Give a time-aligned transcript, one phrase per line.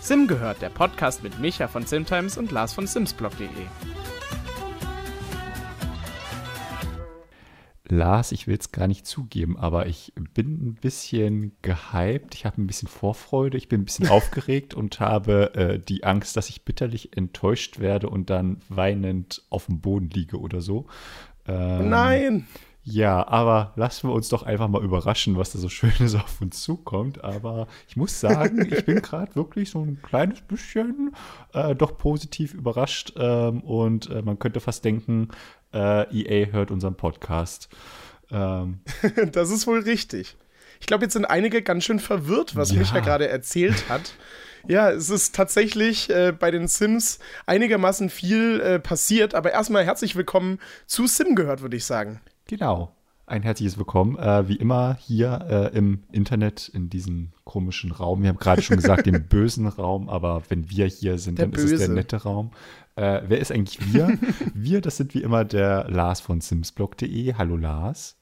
[0.00, 3.48] Sim gehört, der Podcast mit Micha von Simtimes und Lars von Simsblog.de.
[7.90, 12.34] Lars, ich will es gar nicht zugeben, aber ich bin ein bisschen gehypt.
[12.34, 16.36] Ich habe ein bisschen Vorfreude, ich bin ein bisschen aufgeregt und habe äh, die Angst,
[16.36, 20.86] dass ich bitterlich enttäuscht werde und dann weinend auf dem Boden liege oder so.
[21.46, 22.46] Ähm, Nein!
[22.82, 26.62] Ja, aber lassen wir uns doch einfach mal überraschen, was da so Schönes auf uns
[26.62, 27.22] zukommt.
[27.22, 31.14] Aber ich muss sagen, ich bin gerade wirklich so ein kleines bisschen
[31.52, 33.12] äh, doch positiv überrascht.
[33.16, 35.28] Ähm, und äh, man könnte fast denken,
[35.72, 37.68] äh, EA hört unseren Podcast.
[38.30, 38.80] Ähm.
[39.32, 40.36] das ist wohl richtig.
[40.80, 42.78] Ich glaube, jetzt sind einige ganz schön verwirrt, was ja.
[42.78, 44.14] Micha gerade erzählt hat.
[44.68, 50.16] Ja, es ist tatsächlich äh, bei den Sims einigermaßen viel äh, passiert, aber erstmal herzlich
[50.16, 52.20] willkommen zu Sim gehört, würde ich sagen.
[52.50, 52.90] Genau.
[53.26, 58.24] Ein herzliches Willkommen, äh, wie immer hier äh, im Internet in diesem komischen Raum.
[58.24, 61.52] Wir haben gerade schon gesagt, den bösen Raum, aber wenn wir hier sind, der dann
[61.52, 61.66] Böse.
[61.66, 62.50] ist es der nette Raum.
[62.96, 64.18] Äh, wer ist eigentlich wir?
[64.54, 67.34] wir, das sind wie immer der Lars von simsblog.de.
[67.34, 68.18] Hallo Lars.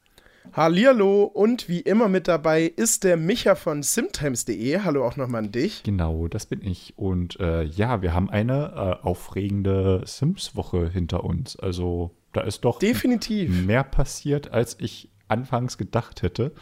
[0.52, 4.80] Hallihallo und wie immer mit dabei ist der Micha von simtimes.de.
[4.80, 5.84] Hallo auch nochmal an dich.
[5.84, 6.98] Genau, das bin ich.
[6.98, 11.56] Und äh, ja, wir haben eine äh, aufregende Sims-Woche hinter uns.
[11.56, 16.52] Also da ist doch definitiv mehr passiert, als ich anfangs gedacht hätte.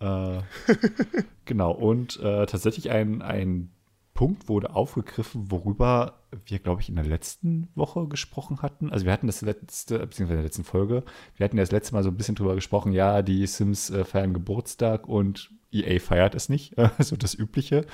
[0.00, 0.40] Äh,
[1.44, 3.70] genau, und äh, tatsächlich ein, ein
[4.14, 6.14] Punkt wurde aufgegriffen, worüber
[6.44, 8.90] wir, glaube ich, in der letzten Woche gesprochen hatten.
[8.90, 11.04] Also wir hatten das letzte, beziehungsweise in der letzten Folge,
[11.36, 14.04] wir hatten ja das letzte Mal so ein bisschen drüber gesprochen, ja, die Sims äh,
[14.04, 17.86] feiern Geburtstag und EA feiert es nicht, so das Übliche.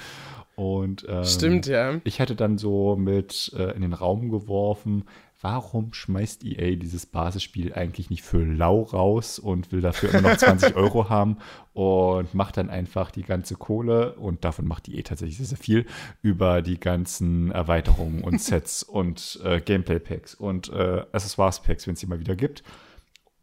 [0.57, 2.01] Und ähm, Stimmt, ja.
[2.05, 5.05] Ich hatte dann so mit äh, in den Raum geworfen,
[5.45, 10.39] warum schmeißt EA dieses Basisspiel eigentlich nicht für lau raus und will dafür immer noch
[10.39, 11.37] 20 Euro haben
[11.75, 15.85] und macht dann einfach die ganze Kohle und davon macht EA tatsächlich sehr, sehr viel
[16.23, 22.07] über die ganzen Erweiterungen und Sets und äh, Gameplay-Packs und äh, Accessoires-Packs, wenn es die
[22.07, 22.65] mal wieder gibt.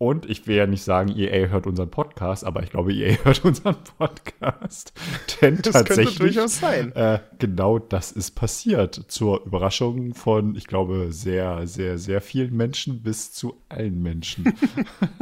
[0.02, 3.46] Und ich will ja nicht sagen, EA hört unseren Podcast, aber ich glaube, EA hört
[3.46, 4.94] unseren Podcast.
[5.42, 6.92] Denn das tatsächlich, könnte durchaus sein.
[6.94, 8.96] Äh, genau das ist passiert.
[9.10, 14.52] Zur Überraschung von, ich glaube, sehr, sehr, sehr vielen Menschen bis zu allen Menschen.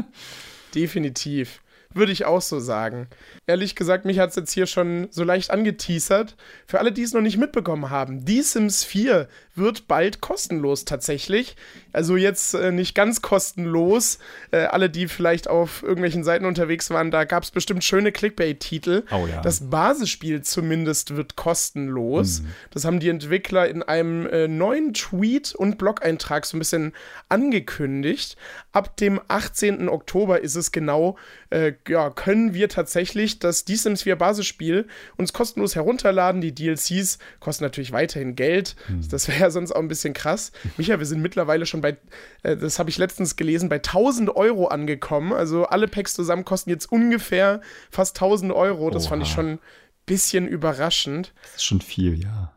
[0.74, 1.60] Definitiv.
[1.96, 3.08] Würde ich auch so sagen.
[3.48, 6.36] Ehrlich gesagt, mich hat es jetzt hier schon so leicht angeteasert.
[6.68, 11.56] Für alle, die es noch nicht mitbekommen haben, Die Sims 4 wird bald kostenlos tatsächlich.
[11.92, 14.20] Also jetzt äh, nicht ganz kostenlos.
[14.52, 19.04] Äh, alle, die vielleicht auf irgendwelchen Seiten unterwegs waren, da gab es bestimmt schöne Clickbait-Titel.
[19.12, 19.42] Oh, ja.
[19.42, 22.42] Das Basisspiel zumindest wird kostenlos.
[22.42, 22.48] Mhm.
[22.70, 26.94] Das haben die Entwickler in einem äh, neuen Tweet und Blog-Eintrag so ein bisschen
[27.30, 28.38] angekündigt.
[28.72, 29.90] Ab dem 18.
[29.90, 31.18] Oktober ist es genau
[31.50, 34.88] äh, ja, können wir tatsächlich das Die Sims 4 Basisspiel
[35.18, 36.42] uns kostenlos herunterladen.
[36.42, 38.76] Die DLCs kosten natürlich weiterhin Geld.
[38.88, 39.08] Hm.
[39.10, 40.52] Das wäre ja sonst auch ein bisschen krass.
[40.78, 41.98] Micha, wir sind mittlerweile schon bei,
[42.44, 45.34] äh, das habe ich letztens gelesen, bei 1000 Euro angekommen.
[45.34, 48.92] Also alle Packs zusammen kosten jetzt ungefähr fast 1000 Euro.
[48.92, 49.10] Das Oha.
[49.10, 49.60] fand ich schon ein
[50.06, 51.34] bisschen überraschend.
[51.42, 52.54] Das ist schon viel, ja.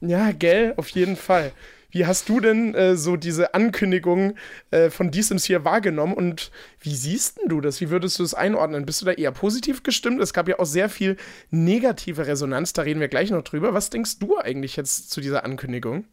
[0.00, 1.52] Ja, gell, auf jeden Fall.
[1.90, 4.34] Wie hast du denn äh, so diese Ankündigung
[4.70, 6.50] äh, von Die Sims hier wahrgenommen und
[6.80, 7.80] wie siehst du das?
[7.80, 8.84] Wie würdest du das einordnen?
[8.84, 10.20] Bist du da eher positiv gestimmt?
[10.20, 11.16] Es gab ja auch sehr viel
[11.50, 13.72] negative Resonanz, da reden wir gleich noch drüber.
[13.72, 16.04] Was denkst du eigentlich jetzt zu dieser Ankündigung?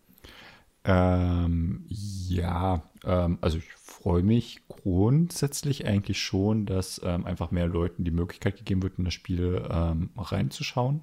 [0.85, 8.03] Ähm, ja, ähm, also ich freue mich grundsätzlich eigentlich schon, dass ähm, einfach mehr Leuten
[8.03, 11.02] die Möglichkeit gegeben wird, in das Spiel ähm, reinzuschauen.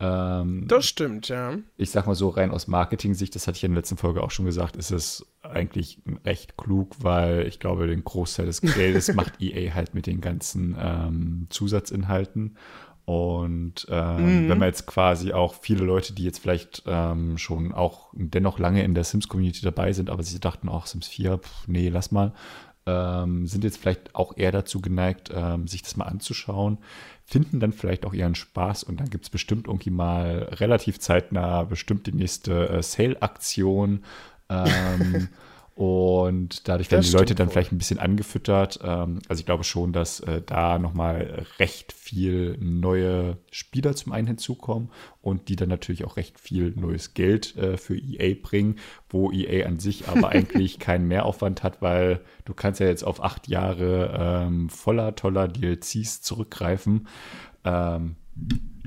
[0.00, 1.56] Ähm, das stimmt, ja.
[1.76, 4.30] Ich sag mal so, rein aus Marketing-Sicht, das hatte ich in der letzten Folge auch
[4.30, 9.40] schon gesagt, ist es eigentlich recht klug, weil ich glaube, den Großteil des Geldes macht
[9.40, 12.56] EA halt mit den ganzen ähm, Zusatzinhalten.
[13.04, 14.48] Und ähm, mhm.
[14.50, 18.84] wenn man jetzt quasi auch viele Leute, die jetzt vielleicht ähm, schon auch dennoch lange
[18.84, 22.34] in der Sims-Community dabei sind, aber sie dachten auch, Sims 4, pff, nee, lass mal,
[22.84, 26.78] ähm, sind jetzt vielleicht auch eher dazu geneigt, ähm, sich das mal anzuschauen,
[27.28, 31.64] finden dann vielleicht auch ihren Spaß und dann gibt es bestimmt irgendwie mal relativ zeitnah
[31.64, 34.02] bestimmt die nächste äh, Sale-Aktion.
[34.48, 35.28] Ähm,
[35.78, 37.52] Und dadurch werden das die Leute dann wohl.
[37.52, 38.80] vielleicht ein bisschen angefüttert.
[38.82, 44.26] Ähm, also ich glaube schon, dass äh, da nochmal recht viel neue Spieler zum einen
[44.26, 44.90] hinzukommen
[45.22, 49.68] und die dann natürlich auch recht viel neues Geld äh, für EA bringen, wo EA
[49.68, 54.46] an sich aber eigentlich keinen Mehraufwand hat, weil du kannst ja jetzt auf acht Jahre
[54.48, 57.06] ähm, voller toller DLCs zurückgreifen.
[57.64, 58.16] Ähm,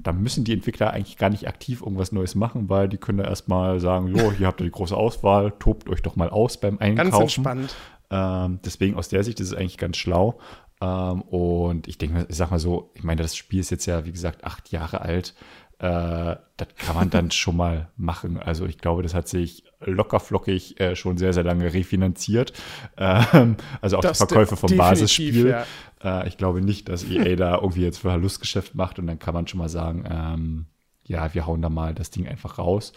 [0.04, 3.26] da müssen die Entwickler eigentlich gar nicht aktiv irgendwas Neues machen, weil die können da
[3.26, 6.80] erstmal sagen, jo, hier habt ihr die große Auswahl, tobt euch doch mal aus beim
[6.80, 7.12] Einkaufen.
[7.12, 7.76] Ganz entspannt.
[8.10, 10.40] Ähm, deswegen aus der Sicht ist es eigentlich ganz schlau.
[10.82, 14.06] Ähm, und ich denke, ich sag mal so, ich meine, das Spiel ist jetzt ja,
[14.06, 15.36] wie gesagt, acht Jahre alt.
[15.80, 18.38] Äh, das kann man dann schon mal machen.
[18.38, 22.54] Also ich glaube, das hat sich lockerflockig äh, schon sehr, sehr lange refinanziert.
[22.98, 25.48] Ähm, also auch das die Verkäufe vom Basisspiel.
[25.50, 25.66] Ja.
[26.04, 29.48] Äh, ich glaube nicht, dass EA da irgendwie jetzt Verlustgeschäft macht und dann kann man
[29.48, 30.66] schon mal sagen, ähm,
[31.06, 32.94] ja, wir hauen da mal das Ding einfach raus.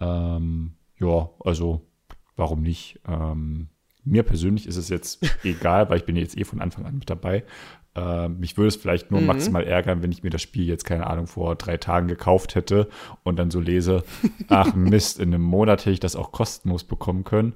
[0.00, 1.86] Ähm, ja, also
[2.36, 3.00] warum nicht?
[3.06, 3.68] Ähm,
[4.04, 7.08] mir persönlich ist es jetzt egal, weil ich bin jetzt eh von Anfang an mit
[7.08, 7.44] dabei.
[7.94, 9.26] Äh, mich würde es vielleicht nur mhm.
[9.26, 12.88] maximal ärgern, wenn ich mir das Spiel jetzt, keine Ahnung, vor drei Tagen gekauft hätte
[13.22, 14.02] und dann so lese,
[14.48, 17.54] ach Mist, in einem Monat hätte ich das auch kostenlos bekommen können.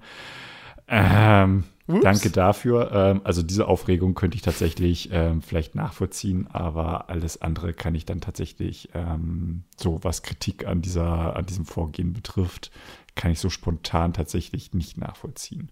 [0.88, 2.90] Ähm, danke dafür.
[2.92, 8.04] Ähm, also diese Aufregung könnte ich tatsächlich ähm, vielleicht nachvollziehen, aber alles andere kann ich
[8.04, 12.70] dann tatsächlich, ähm, so was Kritik an dieser, an diesem Vorgehen betrifft,
[13.14, 15.70] kann ich so spontan tatsächlich nicht nachvollziehen.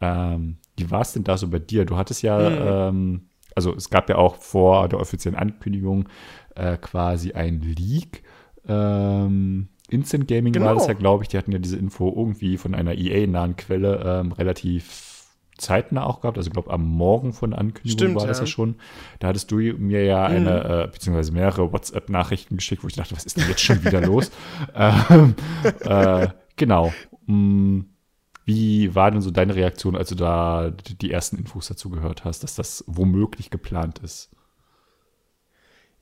[0.00, 1.84] Ähm, wie war es denn da so bei dir?
[1.84, 6.08] Du hattest ja mhm also es gab ja auch vor der offiziellen Ankündigung
[6.54, 8.22] äh, quasi ein Leak.
[8.66, 10.66] Ähm, Instant Gaming genau.
[10.66, 11.28] war das ja, glaube ich.
[11.28, 15.09] Die hatten ja diese Info irgendwie von einer EA-nahen Quelle relativ
[15.60, 16.36] zeitnah auch gehabt.
[16.36, 18.44] Also ich glaube, am Morgen von der Ankündigung Stimmt, war das ja.
[18.44, 18.76] ja schon.
[19.18, 20.34] Da hattest du mir ja mhm.
[20.34, 24.00] eine, äh, beziehungsweise mehrere WhatsApp-Nachrichten geschickt, wo ich dachte, was ist denn jetzt schon wieder
[24.00, 24.30] los?
[24.74, 25.34] ähm,
[25.80, 26.92] äh, genau.
[27.26, 27.80] Mm,
[28.44, 32.42] wie war denn so deine Reaktion, als du da die ersten Infos dazu gehört hast,
[32.42, 34.30] dass das womöglich geplant ist?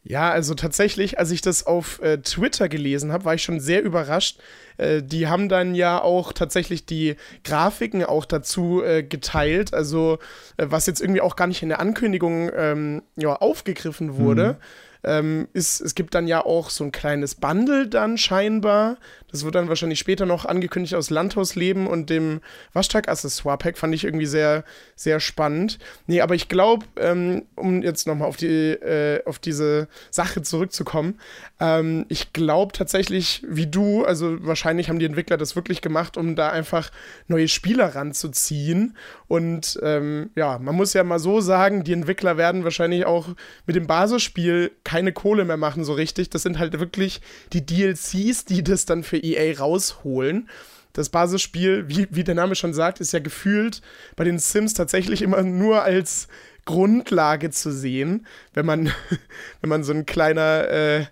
[0.08, 3.82] Ja, also tatsächlich, als ich das auf äh, Twitter gelesen habe, war ich schon sehr
[3.82, 4.40] überrascht.
[4.78, 10.18] Äh, die haben dann ja auch tatsächlich die Grafiken auch dazu äh, geteilt, also
[10.56, 14.54] äh, was jetzt irgendwie auch gar nicht in der Ankündigung ähm, ja, aufgegriffen wurde.
[14.54, 14.56] Mhm
[15.04, 18.96] ähm, ist, es gibt dann ja auch so ein kleines Bundle dann scheinbar.
[19.30, 22.40] Das wird dann wahrscheinlich später noch angekündigt aus Landhausleben und dem
[22.72, 23.76] Waschtag-Accessoire-Pack.
[23.76, 24.64] Fand ich irgendwie sehr,
[24.96, 25.78] sehr spannend.
[26.06, 31.20] Nee, aber ich glaube, ähm, um jetzt nochmal auf, die, äh, auf diese Sache zurückzukommen,
[31.60, 36.34] ähm, ich glaube tatsächlich, wie du, also wahrscheinlich haben die Entwickler das wirklich gemacht, um
[36.34, 36.90] da einfach
[37.26, 38.96] neue Spieler ranzuziehen.
[39.26, 43.28] Und ähm, ja, man muss ja mal so sagen, die Entwickler werden wahrscheinlich auch
[43.66, 46.30] mit dem Basisspiel keine Kohle mehr machen so richtig.
[46.30, 47.20] Das sind halt wirklich
[47.52, 50.48] die DLCs, die das dann für EA rausholen.
[50.92, 53.82] Das Basisspiel, wie, wie der Name schon sagt, ist ja gefühlt
[54.16, 56.28] bei den Sims tatsächlich immer nur als
[56.64, 58.86] Grundlage zu sehen, wenn man,
[59.60, 61.06] wenn man so ein kleiner äh,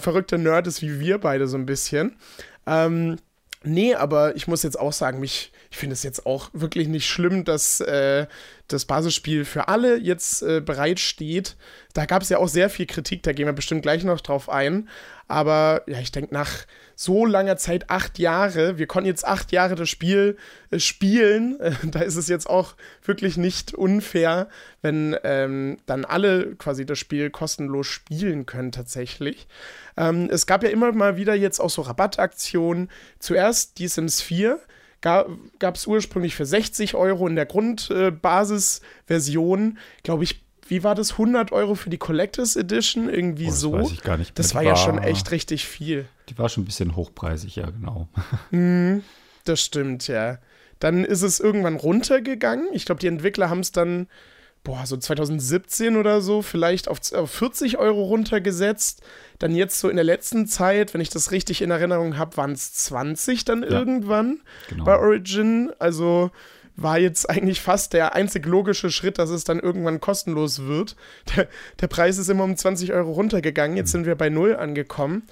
[0.00, 2.16] verrückter Nerd ist wie wir beide so ein bisschen.
[2.66, 3.18] Ähm,
[3.62, 7.08] nee, aber ich muss jetzt auch sagen, mich, ich finde es jetzt auch wirklich nicht
[7.08, 8.28] schlimm, dass äh,
[8.68, 11.56] das Basisspiel für alle jetzt äh, bereitsteht.
[11.94, 14.48] Da gab es ja auch sehr viel Kritik, da gehen wir bestimmt gleich noch drauf
[14.48, 14.88] ein.
[15.26, 19.74] Aber ja, ich denke, nach so langer Zeit, acht Jahre, wir konnten jetzt acht Jahre
[19.74, 20.36] das Spiel
[20.70, 21.58] äh, spielen.
[21.58, 24.48] Äh, da ist es jetzt auch wirklich nicht unfair,
[24.80, 29.48] wenn ähm, dann alle quasi das Spiel kostenlos spielen können, tatsächlich.
[29.96, 32.90] Ähm, es gab ja immer mal wieder jetzt auch so Rabattaktionen.
[33.18, 34.60] Zuerst die Sims 4
[35.04, 41.12] gab es ursprünglich für 60 Euro in der Grundbasisversion, äh, glaube ich, wie war das?
[41.12, 43.10] 100 Euro für die Collectors Edition?
[43.10, 43.74] Irgendwie oh, das so.
[43.74, 44.38] Weiß ich gar nicht.
[44.38, 46.08] Das war, war ja schon echt richtig viel.
[46.30, 48.08] Die war schon ein bisschen hochpreisig, ja, genau.
[48.50, 49.00] Mm,
[49.44, 50.38] das stimmt, ja.
[50.78, 52.68] Dann ist es irgendwann runtergegangen.
[52.72, 54.08] Ich glaube, die Entwickler haben es dann,
[54.62, 59.02] boah, so 2017 oder so, vielleicht auf, auf 40 Euro runtergesetzt.
[59.38, 62.52] Dann jetzt so in der letzten Zeit, wenn ich das richtig in Erinnerung habe, waren
[62.52, 64.84] es 20 dann ja, irgendwann genau.
[64.84, 65.72] bei Origin.
[65.78, 66.30] Also
[66.76, 70.96] war jetzt eigentlich fast der einzig logische Schritt, dass es dann irgendwann kostenlos wird.
[71.36, 71.48] Der,
[71.80, 73.76] der Preis ist immer um 20 Euro runtergegangen.
[73.76, 73.98] Jetzt mhm.
[73.98, 75.24] sind wir bei Null angekommen.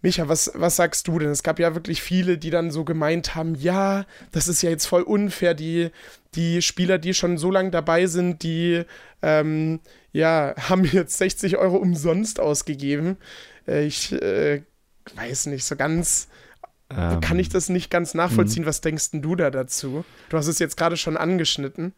[0.00, 1.30] Micha, was, was sagst du denn?
[1.30, 4.86] Es gab ja wirklich viele, die dann so gemeint haben, ja, das ist ja jetzt
[4.86, 5.90] voll unfair, die,
[6.34, 8.84] die Spieler, die schon so lange dabei sind, die
[9.22, 9.80] ähm,
[10.12, 13.16] ja, haben jetzt 60 Euro umsonst ausgegeben.
[13.66, 14.62] Äh, ich äh,
[15.16, 16.28] weiß nicht, so ganz
[16.90, 18.62] ähm, kann ich das nicht ganz nachvollziehen.
[18.62, 18.68] Mhm.
[18.68, 20.04] Was denkst du da dazu?
[20.28, 21.92] Du hast es jetzt gerade schon angeschnitten.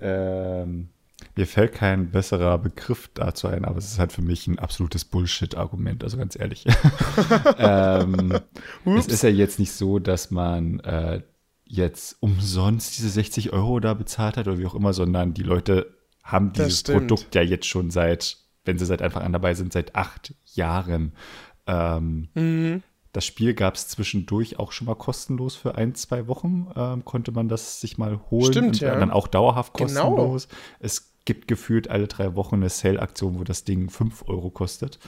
[0.00, 0.88] Ähm,
[1.36, 5.04] mir fällt kein besserer Begriff dazu ein, aber es ist halt für mich ein absolutes
[5.04, 6.64] Bullshit-Argument, also ganz ehrlich.
[7.58, 8.38] ähm,
[8.84, 11.22] es ist ja jetzt nicht so, dass man äh,
[11.64, 15.94] jetzt umsonst diese 60 Euro da bezahlt hat oder wie auch immer, sondern die Leute
[16.22, 19.94] haben dieses Produkt ja jetzt schon seit, wenn sie seit Anfang an dabei sind, seit
[19.94, 21.12] acht Jahren.
[21.66, 22.82] Ähm, mhm.
[23.12, 26.68] Das Spiel gab es zwischendurch auch schon mal kostenlos für ein, zwei Wochen.
[26.74, 28.52] Ähm, konnte man das sich mal holen.
[28.52, 28.98] Stimmt, ja.
[28.98, 30.14] Dann auch dauerhaft genau.
[30.14, 30.48] kostenlos.
[30.48, 30.60] Genau.
[30.80, 34.98] Es gibt gefühlt alle drei Wochen eine Sale-Aktion, wo das Ding 5 Euro kostet.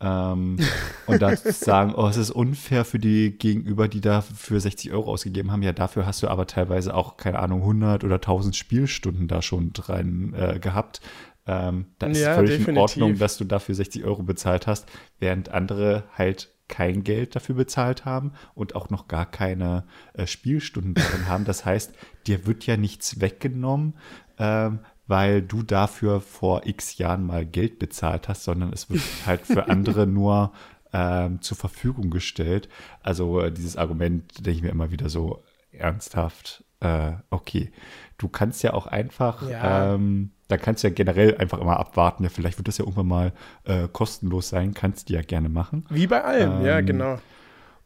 [0.00, 0.58] Ähm,
[1.06, 5.12] und da sagen, oh, es ist unfair für die Gegenüber, die da für 60 Euro
[5.12, 5.62] ausgegeben haben.
[5.62, 9.72] Ja, dafür hast du aber teilweise auch, keine Ahnung, 100 oder 1000 Spielstunden da schon
[9.72, 11.00] dran äh, gehabt.
[11.46, 12.68] Ähm, da ist ja, völlig definitiv.
[12.68, 14.88] in Ordnung, dass du dafür 60 Euro bezahlt hast,
[15.18, 20.94] während andere halt kein Geld dafür bezahlt haben und auch noch gar keine äh, Spielstunden
[20.94, 21.44] darin haben.
[21.44, 21.92] Das heißt,
[22.26, 23.94] dir wird ja nichts weggenommen,
[24.38, 29.42] ähm, weil du dafür vor x Jahren mal Geld bezahlt hast, sondern es wird halt
[29.42, 30.52] für andere nur
[30.92, 32.68] ähm, zur Verfügung gestellt.
[33.02, 35.42] Also äh, dieses Argument denke ich mir immer wieder so
[35.72, 37.72] ernsthaft, äh, okay,
[38.18, 39.94] du kannst ja auch einfach, ja.
[39.94, 43.08] Ähm, da kannst du ja generell einfach immer abwarten, ja, vielleicht wird das ja irgendwann
[43.08, 43.32] mal
[43.64, 45.86] äh, kostenlos sein, kannst du ja gerne machen.
[45.88, 47.18] Wie bei allem, ähm, ja, genau.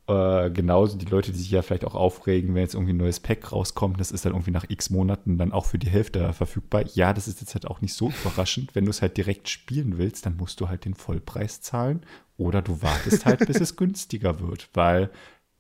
[0.09, 3.19] Äh, genauso die Leute, die sich ja vielleicht auch aufregen, wenn jetzt irgendwie ein neues
[3.19, 6.85] Pack rauskommt, das ist dann irgendwie nach x Monaten dann auch für die Hälfte verfügbar.
[6.95, 8.75] Ja, das ist jetzt halt auch nicht so überraschend.
[8.75, 12.03] Wenn du es halt direkt spielen willst, dann musst du halt den Vollpreis zahlen
[12.37, 15.11] oder du wartest halt, bis es günstiger wird, weil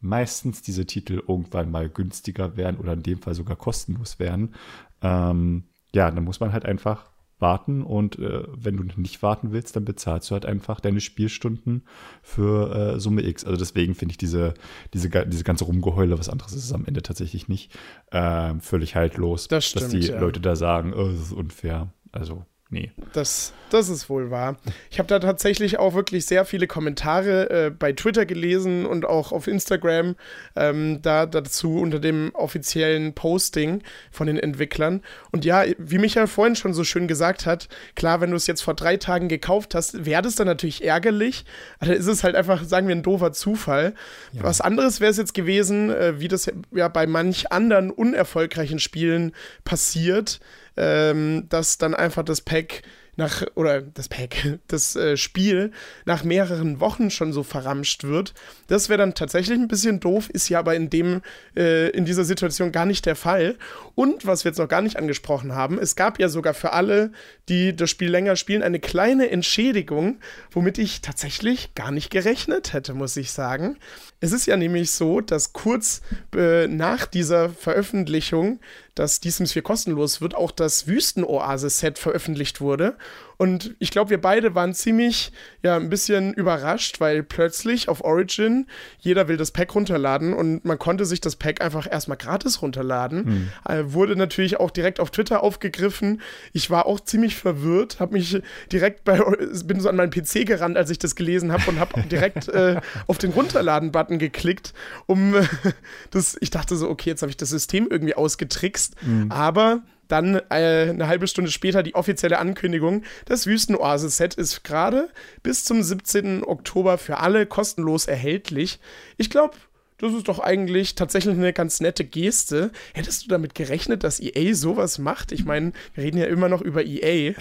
[0.00, 4.55] meistens diese Titel irgendwann mal günstiger werden oder in dem Fall sogar kostenlos werden.
[5.03, 9.76] Ähm, ja, dann muss man halt einfach warten und äh, wenn du nicht warten willst,
[9.76, 11.83] dann bezahlst du halt einfach deine Spielstunden
[12.23, 13.45] für äh, Summe X.
[13.45, 14.55] Also deswegen finde ich diese,
[14.95, 17.76] diese, diese ganze Rumgeheule, was anderes ist es am Ende tatsächlich nicht,
[18.11, 20.21] äh, völlig haltlos, das stimmt, dass die ja.
[20.21, 21.93] Leute da sagen, oh, das ist unfair.
[22.12, 22.90] Also nee.
[23.12, 24.56] Das, das ist wohl wahr.
[24.90, 29.32] Ich habe da tatsächlich auch wirklich sehr viele Kommentare äh, bei Twitter gelesen und auch
[29.32, 30.16] auf Instagram
[30.54, 35.02] ähm, da dazu unter dem offiziellen Posting von den Entwicklern.
[35.32, 38.62] Und ja, wie Michael vorhin schon so schön gesagt hat, klar, wenn du es jetzt
[38.62, 41.44] vor drei Tagen gekauft hast, wäre das dann natürlich ärgerlich.
[41.78, 43.94] Aber dann ist es halt einfach, sagen wir, ein doofer Zufall.
[44.32, 44.42] Ja.
[44.42, 49.32] Was anderes wäre es jetzt gewesen, äh, wie das ja bei manch anderen unerfolgreichen Spielen
[49.64, 50.40] passiert
[50.76, 52.83] ähm, dass dann einfach das Pack
[53.16, 55.73] nach, oder das Pack, das äh, Spiel
[56.04, 58.35] nach mehreren Wochen schon so verramscht wird.
[58.68, 61.23] Das wäre dann tatsächlich ein bisschen doof, ist ja aber in dem,
[61.56, 63.56] äh, in dieser Situation gar nicht der Fall.
[63.95, 67.11] Und was wir jetzt noch gar nicht angesprochen haben, es gab ja sogar für alle,
[67.49, 70.18] die das Spiel länger spielen, eine kleine Entschädigung,
[70.50, 73.78] womit ich tatsächlich gar nicht gerechnet hätte, muss ich sagen.
[74.21, 76.02] Es ist ja nämlich so, dass kurz
[76.35, 78.61] äh, nach dieser Veröffentlichung
[78.97, 82.97] dass die Sims 4 kostenlos wird, auch das Wüstenoase-Set veröffentlicht wurde.
[83.38, 88.66] Und ich glaube, wir beide waren ziemlich, ja, ein bisschen überrascht, weil plötzlich auf Origin
[88.99, 93.25] jeder will das Pack runterladen und man konnte sich das Pack einfach erstmal gratis runterladen.
[93.25, 93.49] Mhm.
[93.69, 96.21] Äh, wurde natürlich auch direkt auf Twitter aufgegriffen.
[96.52, 98.40] Ich war auch ziemlich verwirrt, habe mich
[98.73, 99.21] direkt bei,
[99.64, 102.81] bin so an meinen PC gerannt, als ich das gelesen habe und habe direkt äh,
[103.07, 104.73] auf den Runterladen-Button geklickt,
[105.07, 105.43] um äh,
[106.11, 109.31] das, ich dachte so, okay, jetzt habe ich das System irgendwie ausgetrickst, mhm.
[109.31, 115.09] aber dann äh, eine halbe Stunde später die offizielle Ankündigung, das Wüstenoase-Set ist gerade
[115.43, 116.45] bis zum 17.
[116.45, 118.79] Oktober für alle kostenlos erhältlich.
[119.17, 119.57] Ich glaube,
[119.99, 122.71] das ist doch eigentlich tatsächlich eine ganz nette Geste.
[122.93, 125.33] Hättest du damit gerechnet, dass EA sowas macht?
[125.33, 127.35] Ich meine, wir reden ja immer noch über EA.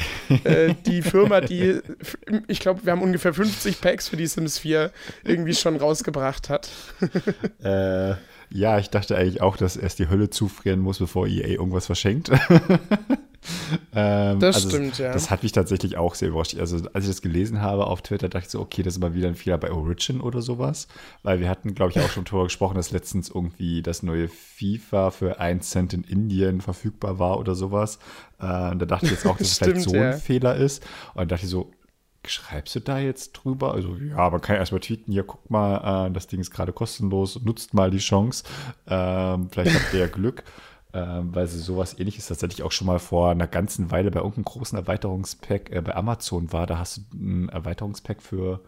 [0.44, 1.82] äh, die Firma, die,
[2.48, 4.92] ich glaube, wir haben ungefähr 50 Packs für die Sims 4
[5.26, 6.70] irgendwie schon rausgebracht hat.
[7.62, 8.16] äh.
[8.56, 12.30] Ja, ich dachte eigentlich auch, dass erst die Hölle zufrieren muss, bevor EA irgendwas verschenkt.
[13.94, 15.12] ähm, das also stimmt, ja.
[15.12, 16.58] Das hat mich tatsächlich auch sehr überrascht.
[16.58, 19.14] Also, als ich das gelesen habe auf Twitter, dachte ich so, okay, das ist mal
[19.14, 20.88] wieder ein Fehler bei Origin oder sowas.
[21.22, 25.12] Weil wir hatten, glaube ich, auch schon darüber gesprochen, dass letztens irgendwie das neue FIFA
[25.12, 28.00] für 1 Cent in Indien verfügbar war oder sowas.
[28.40, 30.12] Äh, da dachte ich jetzt auch, dass es vielleicht so ja.
[30.12, 30.82] ein Fehler ist.
[31.14, 31.74] Und dachte ich so,
[32.30, 33.74] schreibst du da jetzt drüber?
[33.74, 37.42] Also ja, man kann erstmal tweeten, hier guck mal, äh, das Ding ist gerade kostenlos,
[37.44, 38.44] nutzt mal die Chance.
[38.88, 40.44] Ähm, vielleicht habt ihr ja Glück.
[40.96, 44.46] Ähm, weil sie sowas ähnliches tatsächlich auch schon mal vor einer ganzen Weile bei irgendeinem
[44.46, 46.68] großen Erweiterungspack äh, bei Amazon war.
[46.68, 48.62] Da hast du ein Erweiterungspack für,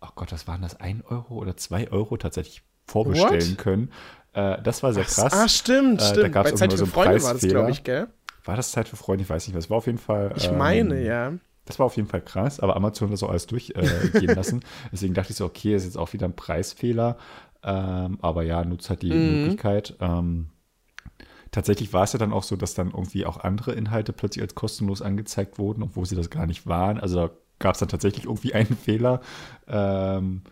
[0.00, 3.58] ach oh Gott, was waren das, ein Euro oder zwei Euro tatsächlich vorbestellen What?
[3.58, 3.92] können.
[4.32, 5.34] Äh, das war sehr krass.
[5.34, 6.24] Ah, stimmt, äh, stimmt.
[6.24, 8.08] Da gab es Zeit so Freunde war das, glaube ich, gell?
[8.44, 9.24] War das Zeit für Freunde?
[9.24, 9.60] Ich weiß nicht mehr.
[9.60, 10.32] Es war auf jeden Fall.
[10.36, 11.32] Ich meine, ähm, ja.
[11.64, 14.60] Das war auf jeden Fall krass, aber Amazon hat das auch alles durchgehen äh, lassen.
[14.92, 17.16] Deswegen dachte ich so, okay, ist jetzt auch wieder ein Preisfehler.
[17.62, 19.40] Ähm, aber ja, nutzt halt die mhm.
[19.40, 19.96] Möglichkeit.
[20.00, 20.48] Ähm,
[21.50, 24.54] tatsächlich war es ja dann auch so, dass dann irgendwie auch andere Inhalte plötzlich als
[24.54, 27.00] kostenlos angezeigt wurden, obwohl sie das gar nicht waren.
[27.00, 29.20] Also da gab es dann tatsächlich irgendwie einen Fehler.
[29.66, 30.42] Ähm,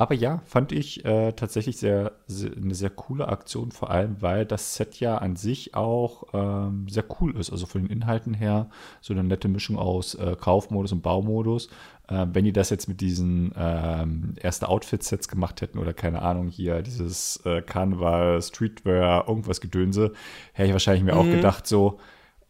[0.00, 4.46] aber ja, fand ich äh, tatsächlich sehr, sehr, eine sehr coole Aktion, vor allem, weil
[4.46, 7.50] das Set ja an sich auch ähm, sehr cool ist.
[7.52, 8.70] Also von den Inhalten her
[9.02, 11.68] so eine nette Mischung aus äh, Kaufmodus und Baumodus.
[12.08, 16.48] Äh, wenn die das jetzt mit diesen ähm, erste Outfit-Sets gemacht hätten oder keine Ahnung,
[16.48, 20.14] hier dieses äh, Karneval, Streetwear, irgendwas Gedönse,
[20.54, 21.18] hätte ich wahrscheinlich mir mhm.
[21.18, 22.00] auch gedacht, so,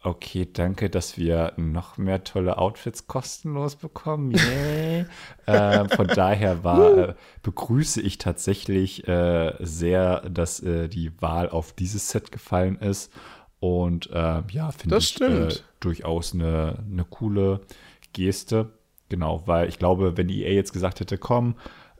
[0.03, 4.35] Okay, danke, dass wir noch mehr tolle Outfits kostenlos bekommen.
[5.47, 5.83] Yeah.
[5.83, 11.73] äh, von daher war, äh, begrüße ich tatsächlich äh, sehr, dass äh, die Wahl auf
[11.73, 13.11] dieses Set gefallen ist.
[13.59, 17.61] Und äh, ja, finde ich äh, durchaus eine, eine coole
[18.13, 18.71] Geste.
[19.09, 21.55] Genau, weil ich glaube, wenn EA jetzt gesagt hätte, komm,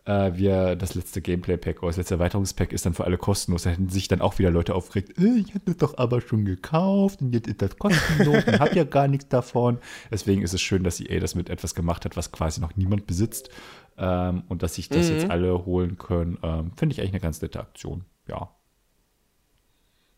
[0.05, 3.63] äh, wir das letzte Gameplay-Pack oder das letzte Erweiterungspack ist dann für alle kostenlos.
[3.63, 6.45] Da hätten sich dann auch wieder Leute aufgeregt, äh, ich habe das doch aber schon
[6.45, 9.79] gekauft und jetzt ist das kostenlos und habe ja gar nichts davon.
[10.09, 13.05] Deswegen ist es schön, dass EA das mit etwas gemacht hat, was quasi noch niemand
[13.05, 13.49] besitzt
[13.97, 15.15] ähm, und dass sich das mhm.
[15.15, 16.37] jetzt alle holen können.
[16.43, 18.49] Ähm, Finde ich eigentlich eine ganz nette Aktion, ja.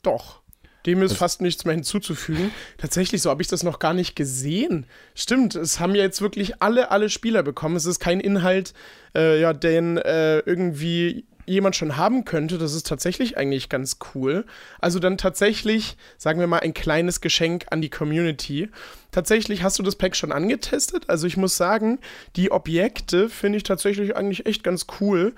[0.02, 0.43] Doch,
[0.86, 2.52] dem ist fast nichts mehr hinzuzufügen.
[2.78, 4.86] Tatsächlich, so habe ich das noch gar nicht gesehen.
[5.16, 7.75] Stimmt, es haben ja jetzt wirklich alle, alle Spieler bekommen.
[7.75, 8.74] Es ist kein Inhalt,
[9.16, 12.58] äh, ja, den äh, irgendwie jemand schon haben könnte.
[12.58, 14.46] Das ist tatsächlich eigentlich ganz cool.
[14.80, 18.70] Also dann tatsächlich, sagen wir mal, ein kleines Geschenk an die Community.
[19.12, 21.10] Tatsächlich hast du das Pack schon angetestet.
[21.10, 22.00] Also ich muss sagen,
[22.36, 25.34] die Objekte finde ich tatsächlich eigentlich echt ganz cool.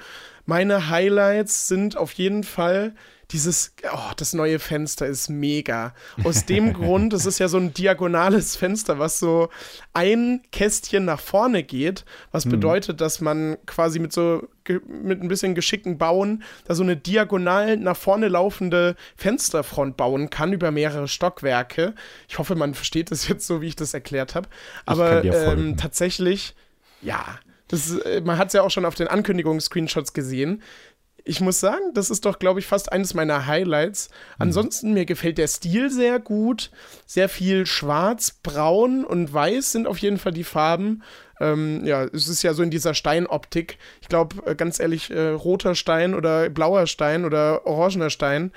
[0.45, 2.93] Meine Highlights sind auf jeden Fall
[3.35, 5.93] dieses, oh, das neue Fenster ist mega.
[6.23, 9.49] Aus dem Grund, es ist ja so ein diagonales Fenster, was so
[9.93, 12.51] ein Kästchen nach vorne geht, was mhm.
[12.51, 14.47] bedeutet, dass man quasi mit so,
[14.87, 20.53] mit ein bisschen geschickten Bauen da so eine diagonal nach vorne laufende Fensterfront bauen kann
[20.53, 21.93] über mehrere Stockwerke.
[22.29, 24.47] Ich hoffe, man versteht das jetzt so, wie ich das erklärt habe.
[24.85, 26.55] Aber ähm, tatsächlich,
[27.01, 27.37] ja,
[27.67, 30.61] das, äh, man hat es ja auch schon auf den Ankündigungsscreenshots gesehen
[31.25, 34.09] ich muss sagen, das ist doch, glaube ich, fast eines meiner Highlights.
[34.37, 36.69] Ansonsten, mir gefällt der Stil sehr gut.
[37.07, 41.01] Sehr viel Schwarz, Braun und Weiß sind auf jeden Fall die Farben.
[41.39, 43.79] Ähm, ja, es ist ja so in dieser Steinoptik.
[44.01, 48.51] Ich glaube, äh, ganz ehrlich, äh, roter Stein oder blauer Stein oder orangener Stein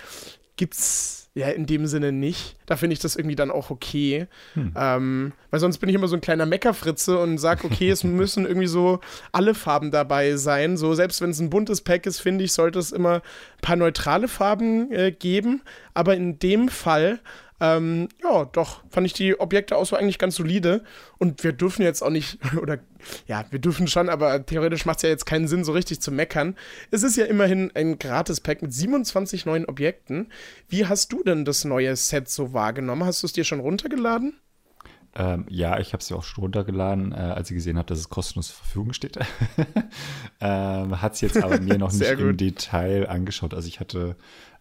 [0.57, 2.57] gibt's ja, in dem Sinne nicht.
[2.67, 4.27] Da finde ich das irgendwie dann auch okay.
[4.55, 4.73] Hm.
[4.77, 8.45] Ähm, weil sonst bin ich immer so ein kleiner Meckerfritze und sage, okay, es müssen
[8.45, 8.99] irgendwie so
[9.31, 10.77] alle Farben dabei sein.
[10.77, 13.77] So, selbst wenn es ein buntes Pack ist, finde ich, sollte es immer ein paar
[13.77, 15.63] neutrale Farben äh, geben.
[15.95, 17.21] Aber in dem Fall
[17.61, 20.85] ähm, ja, doch, fand ich die Objekteauswahl eigentlich ganz solide.
[21.19, 22.79] Und wir dürfen jetzt auch nicht, oder
[23.27, 26.13] ja, wir dürfen schon, aber theoretisch macht es ja jetzt keinen Sinn, so richtig zu
[26.13, 26.57] meckern.
[26.91, 30.31] Es ist ja immerhin ein Gratis-Pack mit 27 neuen Objekten.
[30.69, 33.05] Wie hast du denn das neue Set so wahrgenommen?
[33.05, 34.39] Hast du es dir schon runtergeladen?
[35.15, 37.99] Ähm, ja, ich habe es ja auch schon runtergeladen, äh, als ich gesehen habe, dass
[37.99, 39.19] es kostenlos zur Verfügung steht.
[40.41, 43.55] ähm, Hat es jetzt aber mir noch nicht im Detail angeschaut.
[43.55, 44.17] Also ich hatte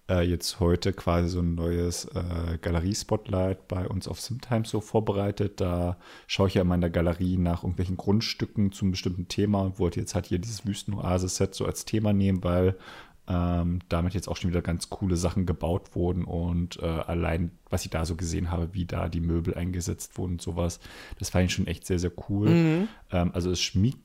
[0.10, 5.60] äh, jetzt heute quasi so ein neues äh, Galerie-Spotlight bei uns auf Simtimes so vorbereitet.
[5.60, 9.80] Da schaue ich ja immer in der Galerie nach irgendwelchen Grundstücken zum bestimmten Thema und
[9.80, 12.76] wollte jetzt halt hier dieses Wüstenoase-Set so als Thema nehmen, weil
[13.30, 17.84] ähm, damit jetzt auch schon wieder ganz coole Sachen gebaut wurden und äh, allein, was
[17.84, 20.80] ich da so gesehen habe, wie da die Möbel eingesetzt wurden und sowas,
[21.20, 22.50] das fand ich schon echt sehr, sehr cool.
[22.50, 22.88] Mhm.
[23.12, 24.00] Ähm, also es schmiegt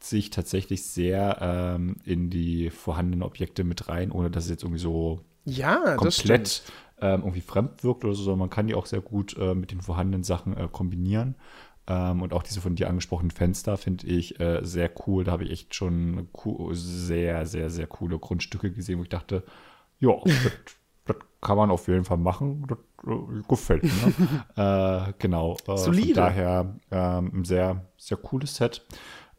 [0.00, 4.80] sich tatsächlich sehr ähm, in die vorhandenen Objekte mit rein, ohne dass es jetzt irgendwie
[4.80, 6.62] so ja, komplett
[7.00, 9.70] ähm, irgendwie fremd wirkt oder so, sondern man kann die auch sehr gut äh, mit
[9.70, 11.36] den vorhandenen Sachen äh, kombinieren.
[11.86, 15.24] Ähm, und auch diese von dir angesprochenen Fenster finde ich äh, sehr cool.
[15.24, 16.28] Da habe ich echt schon
[16.72, 19.42] sehr, sehr, sehr coole Grundstücke gesehen, wo ich dachte,
[19.98, 20.12] ja,
[21.06, 22.66] das, kann man auf jeden Fall machen.
[22.66, 24.12] Das äh, gefällt mir.
[25.08, 25.56] Äh, genau.
[25.68, 26.06] Äh, Solide.
[26.06, 28.84] Von daher ähm, ein sehr, sehr cooles Set.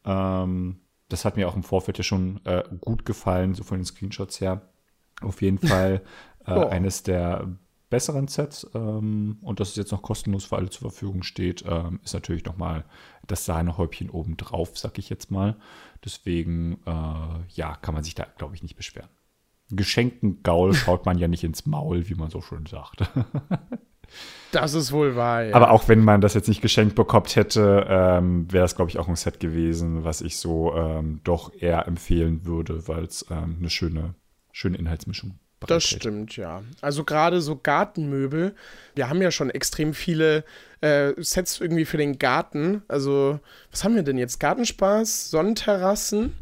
[0.06, 2.40] Ähm, das hat mir auch im Vorfeld ja schon
[2.82, 4.62] gut gefallen, so von den Screenshots her.
[5.22, 6.02] Auf jeden Fall
[6.46, 6.68] äh, oh.
[6.68, 7.48] eines der
[7.90, 12.00] besseren Sets ähm, und dass es jetzt noch kostenlos für alle zur Verfügung steht, ähm,
[12.04, 12.86] ist natürlich nochmal
[13.26, 15.56] das Sahnehäubchen obendrauf, sag ich jetzt mal.
[16.06, 19.10] Deswegen, äh, ja, kann man sich da, glaube ich, nicht beschweren.
[19.72, 23.10] Geschenkten Gaul schaut man ja nicht ins Maul, wie man so schön sagt.
[24.52, 25.44] Das ist wohl wahr.
[25.44, 25.56] Ja.
[25.56, 28.98] Aber auch wenn man das jetzt nicht geschenkt bekommen hätte, ähm, wäre das, glaube ich,
[28.98, 33.58] auch ein Set gewesen, was ich so ähm, doch eher empfehlen würde, weil es ähm,
[33.60, 34.16] eine schöne
[34.60, 35.40] schöne Inhaltsmischung.
[35.68, 36.64] Das stimmt, ja.
[36.82, 38.56] Also gerade so Gartenmöbel.
[38.96, 40.44] Wir haben ja schon extrem viele
[40.82, 42.82] äh, Sets irgendwie für den Garten.
[42.88, 43.40] Also,
[43.72, 44.40] was haben wir denn jetzt?
[44.40, 46.34] Gartenspaß, Sonnenterrassen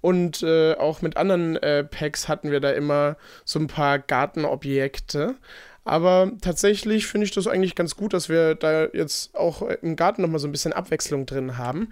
[0.00, 5.36] und äh, auch mit anderen äh, Packs hatten wir da immer so ein paar Gartenobjekte.
[5.84, 10.22] Aber tatsächlich finde ich das eigentlich ganz gut, dass wir da jetzt auch im Garten
[10.22, 11.90] nochmal so ein bisschen Abwechslung drin haben.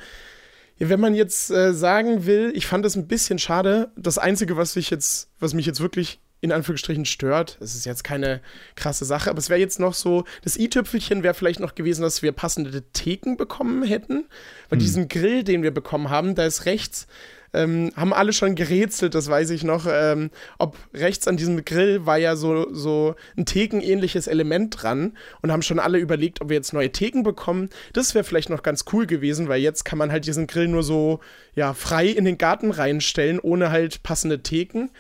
[0.83, 4.75] Wenn man jetzt äh, sagen will, ich fand es ein bisschen schade, das Einzige, was
[4.77, 7.59] ich jetzt, was mich jetzt wirklich in Anführungsstrichen stört.
[7.61, 8.41] Es ist jetzt keine
[8.75, 12.23] krasse Sache, aber es wäre jetzt noch so, das i-Tüpfelchen wäre vielleicht noch gewesen, dass
[12.23, 14.25] wir passende Theken bekommen hätten.
[14.71, 14.81] Weil hm.
[14.81, 17.07] diesen Grill, den wir bekommen haben, da ist rechts
[17.53, 22.07] ähm, haben alle schon gerätselt, das weiß ich noch, ähm, ob rechts an diesem Grill
[22.07, 26.57] war ja so, so ein Thekenähnliches Element dran und haben schon alle überlegt, ob wir
[26.57, 27.71] jetzt neue Theken bekommen.
[27.93, 30.83] Das wäre vielleicht noch ganz cool gewesen, weil jetzt kann man halt diesen Grill nur
[30.83, 31.21] so
[31.55, 34.91] ja, frei in den Garten reinstellen, ohne halt passende Theken.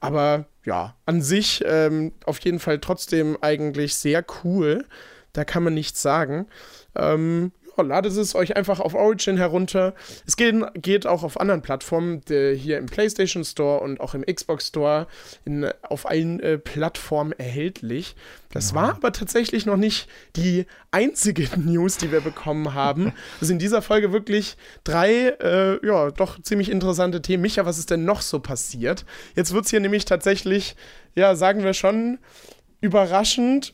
[0.00, 4.84] Aber ja, an sich ähm, auf jeden Fall trotzdem eigentlich sehr cool.
[5.32, 6.48] Da kann man nichts sagen.
[6.96, 9.94] Ähm, ja, ladet es euch einfach auf Origin herunter.
[10.26, 14.68] Es geht, geht auch auf anderen Plattformen, hier im PlayStation Store und auch im Xbox
[14.68, 15.06] Store,
[15.44, 18.16] in, auf allen äh, Plattformen erhältlich.
[18.52, 18.76] Das ja.
[18.76, 23.12] war aber tatsächlich noch nicht die einzige News, die wir bekommen haben.
[23.40, 27.42] Es sind in dieser Folge wirklich drei, äh, ja, doch ziemlich interessante Themen.
[27.42, 29.04] Micha, was ist denn noch so passiert?
[29.36, 30.76] Jetzt wird es hier nämlich tatsächlich,
[31.14, 32.18] ja, sagen wir schon,
[32.80, 33.72] überraschend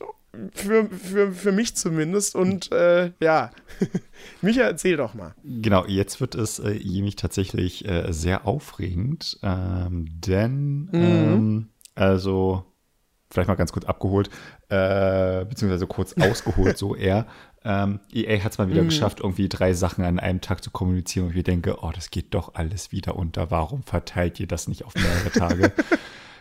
[0.53, 2.35] für, für, für mich zumindest.
[2.35, 3.51] Und äh, ja,
[4.41, 5.35] Micha, erzähl doch mal.
[5.43, 10.93] Genau, jetzt wird es äh, nämlich tatsächlich äh, sehr aufregend, ähm, denn, mhm.
[10.93, 12.65] ähm, also,
[13.29, 14.29] vielleicht mal ganz kurz abgeholt,
[14.69, 17.27] äh, beziehungsweise kurz ausgeholt, so eher.
[17.63, 18.89] Ähm, EA hat es mal wieder mhm.
[18.89, 22.33] geschafft, irgendwie drei Sachen an einem Tag zu kommunizieren und ich denke, oh, das geht
[22.33, 23.51] doch alles wieder unter.
[23.51, 25.73] Warum verteilt ihr das nicht auf mehrere Tage?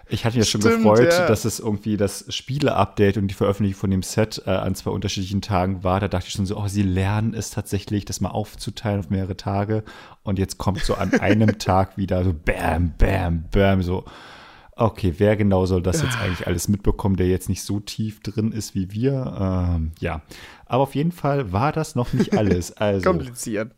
[0.09, 1.27] Ich hatte mich ja schon gefreut, ja.
[1.27, 5.43] dass es irgendwie das Spiele-Update und die Veröffentlichung von dem Set äh, an zwei unterschiedlichen
[5.43, 5.99] Tagen war.
[5.99, 9.37] Da dachte ich schon so, oh, sie lernen es tatsächlich, das mal aufzuteilen auf mehrere
[9.37, 9.83] Tage.
[10.23, 14.05] Und jetzt kommt so an einem Tag wieder so Bam, Bam, Bam, so.
[14.79, 18.53] Okay, wer genau soll das jetzt eigentlich alles mitbekommen, der jetzt nicht so tief drin
[18.53, 19.35] ist wie wir?
[19.41, 20.21] Ähm, ja,
[20.67, 22.77] aber auf jeden Fall war das noch nicht alles.
[22.77, 23.73] Also, Kompliziert.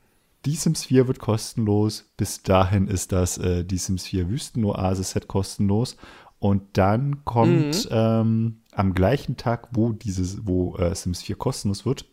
[0.49, 2.11] Die Sims 4 wird kostenlos.
[2.17, 5.99] Bis dahin ist das äh, die Sims 4 Wüstenoase-Set kostenlos.
[6.39, 7.91] Und dann kommt mhm.
[7.91, 12.07] ähm, am gleichen Tag, wo dieses, wo äh, Sims 4 kostenlos wird,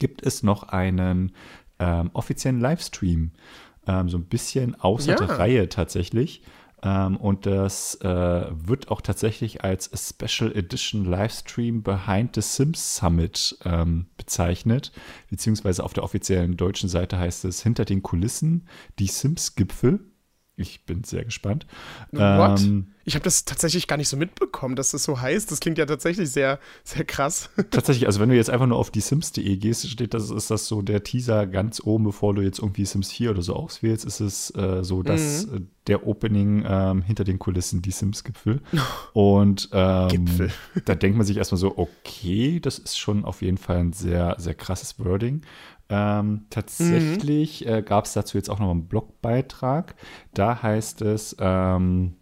[0.00, 1.30] gibt es noch einen
[1.78, 3.30] ähm, offiziellen Livestream.
[3.86, 5.16] Ähm, so ein bisschen außer ja.
[5.16, 6.42] der Reihe tatsächlich.
[6.82, 13.58] Ähm, und das äh, wird auch tatsächlich als Special Edition Livestream Behind the Sims Summit
[13.64, 14.92] ähm, bezeichnet.
[15.30, 18.66] Beziehungsweise auf der offiziellen deutschen Seite heißt es Hinter den Kulissen
[18.98, 20.00] die Sims Gipfel.
[20.58, 21.66] Ich bin sehr gespannt.
[22.12, 22.60] What?
[22.60, 25.50] Ähm, ich habe das tatsächlich gar nicht so mitbekommen, dass das so heißt.
[25.50, 27.48] Das klingt ja tatsächlich sehr, sehr krass.
[27.70, 30.66] Tatsächlich, also wenn du jetzt einfach nur auf die Sims.de gehst, steht das, ist das
[30.66, 34.20] so der Teaser ganz oben, bevor du jetzt irgendwie Sims 4 oder so auswählst, ist
[34.20, 35.56] es äh, so, dass mhm.
[35.56, 38.60] Äh, der Opening ähm, hinter den Kulissen die Sims-Gipfel.
[39.14, 40.50] Und ähm, Gipfel.
[40.84, 44.36] da denkt man sich erstmal so, okay, das ist schon auf jeden Fall ein sehr,
[44.38, 45.40] sehr krasses Wording.
[45.90, 47.72] Ähm, tatsächlich mhm.
[47.72, 49.94] äh, gab es dazu jetzt auch noch einen Blogbeitrag.
[50.34, 52.14] Da heißt es, ähm,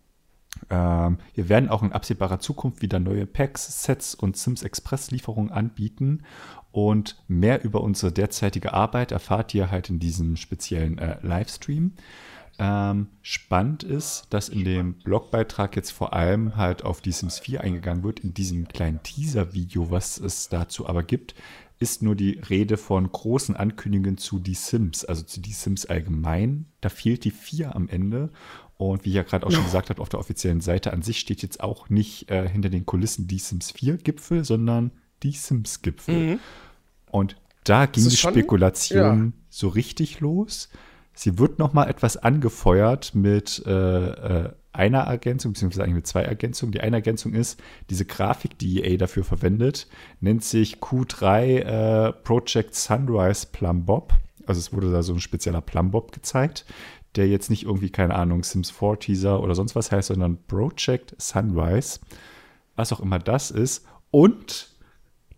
[0.71, 5.51] ähm, wir werden auch in absehbarer Zukunft wieder neue Packs, Sets und Sims Express Lieferungen
[5.51, 6.23] anbieten.
[6.73, 11.93] Und mehr über unsere derzeitige Arbeit erfahrt ihr halt in diesem speziellen äh, Livestream.
[12.59, 17.61] Ähm, spannend ist, dass in dem Blogbeitrag jetzt vor allem halt auf die Sims 4
[17.61, 21.35] eingegangen wird, in diesem kleinen Teaser-Video, was es dazu aber gibt,
[21.79, 26.67] ist nur die Rede von großen Ankündigungen zu Die Sims, also zu Die Sims allgemein.
[26.81, 28.31] Da fehlt die 4 am Ende.
[28.79, 31.19] Und wie ich ja gerade auch schon gesagt habe, auf der offiziellen Seite an sich
[31.19, 34.91] steht jetzt auch nicht äh, hinter den Kulissen Die Sims 4 Gipfel, sondern
[35.23, 36.35] Die Sims Gipfel.
[36.35, 36.41] Mhm.
[37.11, 39.33] Und da ging die schon, Spekulation ja.
[39.49, 40.69] so richtig los.
[41.15, 46.23] Sie wird noch mal etwas angefeuert mit äh, äh, einer Ergänzung, beziehungsweise eigentlich mit zwei
[46.23, 46.73] Ergänzungen.
[46.73, 47.61] Die eine Ergänzung ist,
[47.91, 49.89] diese Grafik, die EA dafür verwendet,
[50.21, 54.13] nennt sich Q3 äh, Project Sunrise Plum Bob.
[54.47, 56.65] Also es wurde da so ein spezieller Plum Bob gezeigt,
[57.17, 61.15] der jetzt nicht irgendwie, keine Ahnung, Sims 4 Teaser oder sonst was heißt, sondern Project
[61.21, 62.01] Sunrise.
[62.77, 63.87] Was auch immer das ist.
[64.11, 64.69] Und,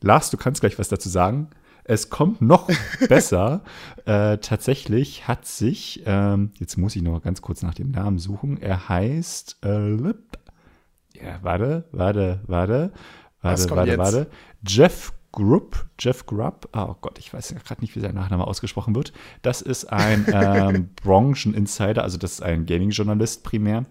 [0.01, 1.51] Lars, du kannst gleich was dazu sagen.
[1.89, 2.69] Es kommt noch
[3.09, 3.63] besser.
[4.05, 8.61] äh, tatsächlich hat sich, ähm, jetzt muss ich noch ganz kurz nach dem Namen suchen.
[8.61, 12.93] Er heißt, äh, ja, warte, warte, warte,
[13.41, 13.99] warte, warte, jetzt?
[13.99, 14.27] warte.
[14.67, 19.15] Jeff Grupp, Jeff Grubb, oh Gott, ich weiß gerade nicht, wie sein Nachname ausgesprochen wird.
[19.41, 23.87] Das ist ein ähm, Brancheninsider, also das ist ein Gaming-Journalist primär,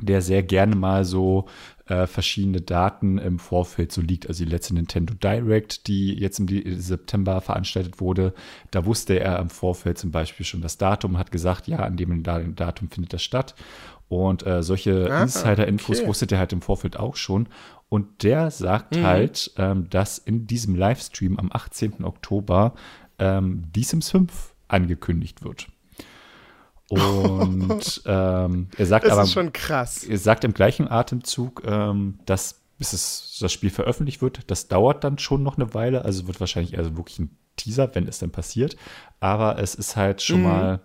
[0.00, 1.46] der sehr gerne mal so
[1.86, 4.28] äh, verschiedene Daten im Vorfeld so liegt.
[4.28, 6.48] Also die letzte Nintendo Direct, die jetzt im
[6.80, 8.32] September veranstaltet wurde,
[8.70, 12.22] da wusste er im Vorfeld zum Beispiel schon das Datum, hat gesagt, ja, an dem
[12.22, 13.54] Datum findet das statt.
[14.08, 16.08] Und äh, solche ah, Insider-Infos okay.
[16.08, 17.48] wusste der halt im Vorfeld auch schon.
[17.88, 19.02] Und der sagt mhm.
[19.02, 22.04] halt, ähm, dass in diesem Livestream am 18.
[22.04, 22.74] Oktober
[23.18, 25.68] ähm, die Sims 5 angekündigt wird.
[26.88, 29.22] Und ähm, er sagt das aber.
[29.22, 30.04] Das ist schon krass.
[30.04, 35.04] Er sagt im gleichen Atemzug, ähm, dass bis es, das Spiel veröffentlicht wird, das dauert
[35.04, 36.04] dann schon noch eine Weile.
[36.04, 38.76] Also wird wahrscheinlich eher wirklich ein Teaser, wenn es dann passiert.
[39.20, 40.44] Aber es ist halt schon mhm.
[40.44, 40.80] mal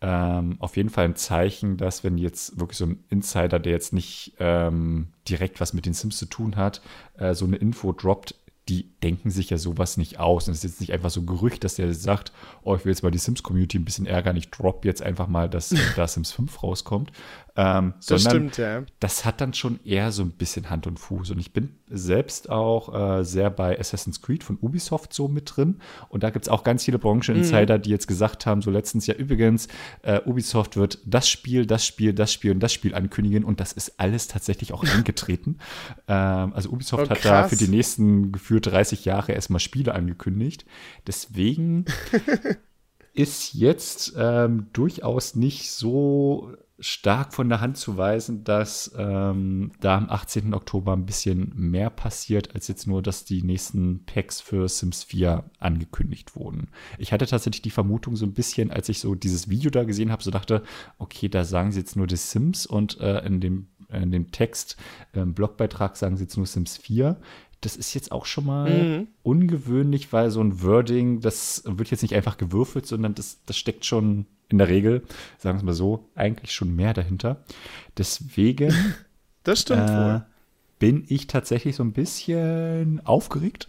[0.00, 3.92] ähm, auf jeden Fall ein Zeichen, dass wenn jetzt wirklich so ein Insider, der jetzt
[3.92, 6.82] nicht ähm, direkt was mit den Sims zu tun hat,
[7.16, 8.34] äh, so eine Info droppt,
[8.68, 10.48] die denken sich ja sowas nicht aus.
[10.48, 12.92] Und es ist jetzt nicht einfach so ein Gerücht, dass der sagt, oh, ich will
[12.92, 16.32] jetzt mal die Sims-Community ein bisschen ärgern, ich drop jetzt einfach mal, dass da Sims
[16.32, 17.12] 5 rauskommt.
[17.56, 18.82] Ähm, das sondern stimmt, ja.
[18.98, 21.30] Das hat dann schon eher so ein bisschen Hand und Fuß.
[21.30, 25.80] Und ich bin selbst auch äh, sehr bei Assassin's Creed von Ubisoft so mit drin.
[26.08, 27.82] Und da gibt es auch ganz viele Brancheninsider, mhm.
[27.82, 29.68] die jetzt gesagt haben, so letztens ja übrigens,
[30.02, 33.44] äh, Ubisoft wird das Spiel, das Spiel, das Spiel und das Spiel ankündigen.
[33.44, 35.58] Und das ist alles tatsächlich auch eingetreten.
[36.08, 40.64] ähm, also Ubisoft oh, hat da für die nächsten gefühlt 30 Jahre erstmal Spiele angekündigt.
[41.06, 41.84] Deswegen
[43.14, 49.96] ist jetzt ähm, durchaus nicht so stark von der Hand zu weisen, dass ähm, da
[49.96, 50.54] am 18.
[50.54, 55.44] Oktober ein bisschen mehr passiert, als jetzt nur, dass die nächsten Packs für Sims 4
[55.60, 56.68] angekündigt wurden.
[56.98, 60.10] Ich hatte tatsächlich die Vermutung so ein bisschen, als ich so dieses Video da gesehen
[60.10, 60.62] habe, so dachte,
[60.98, 64.76] okay, da sagen sie jetzt nur die Sims und äh, in dem in dem Text,
[65.12, 67.16] ähm, Blogbeitrag sagen sie jetzt nur Sims 4
[67.60, 69.08] das ist jetzt auch schon mal mhm.
[69.22, 73.84] ungewöhnlich, weil so ein Wording, das wird jetzt nicht einfach gewürfelt, sondern das, das steckt
[73.84, 75.02] schon in der Regel,
[75.38, 77.44] sagen wir es mal so, eigentlich schon mehr dahinter.
[77.96, 78.74] Deswegen
[79.42, 80.26] das stimmt äh, wohl.
[80.78, 83.66] bin ich tatsächlich so ein bisschen aufgeregt,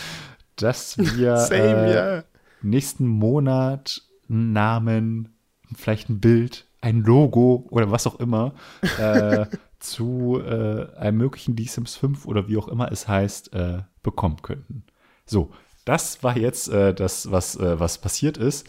[0.56, 2.24] dass wir Same, äh, yeah.
[2.62, 5.28] nächsten Monat einen Namen,
[5.74, 8.54] vielleicht ein Bild, ein Logo oder was auch immer
[8.98, 9.46] äh,
[9.84, 14.42] zu äh, einem möglichen The Sims 5 oder wie auch immer es heißt, äh, bekommen
[14.42, 14.84] könnten.
[15.26, 15.52] So,
[15.84, 18.66] das war jetzt äh, das, was, äh, was passiert ist.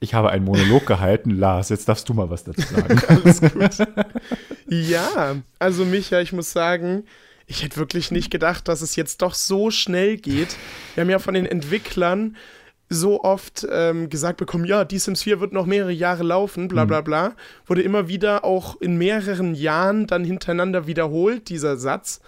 [0.00, 1.30] Ich habe einen Monolog gehalten.
[1.38, 3.00] Lars, jetzt darfst du mal was dazu sagen.
[3.08, 3.88] Alles gut.
[4.68, 7.04] ja, also Micha, ich muss sagen,
[7.46, 10.56] ich hätte wirklich nicht gedacht, dass es jetzt doch so schnell geht.
[10.94, 12.36] Wir haben ja von den Entwicklern
[12.88, 16.84] so oft ähm, gesagt bekommen, ja, die Sims 4 wird noch mehrere Jahre laufen, bla
[16.84, 17.04] bla mhm.
[17.04, 22.20] bla, wurde immer wieder auch in mehreren Jahren dann hintereinander wiederholt, dieser Satz.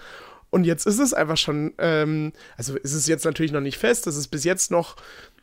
[0.51, 4.07] Und jetzt ist es einfach schon, ähm, also ist es jetzt natürlich noch nicht fest,
[4.07, 4.97] es ist bis jetzt noch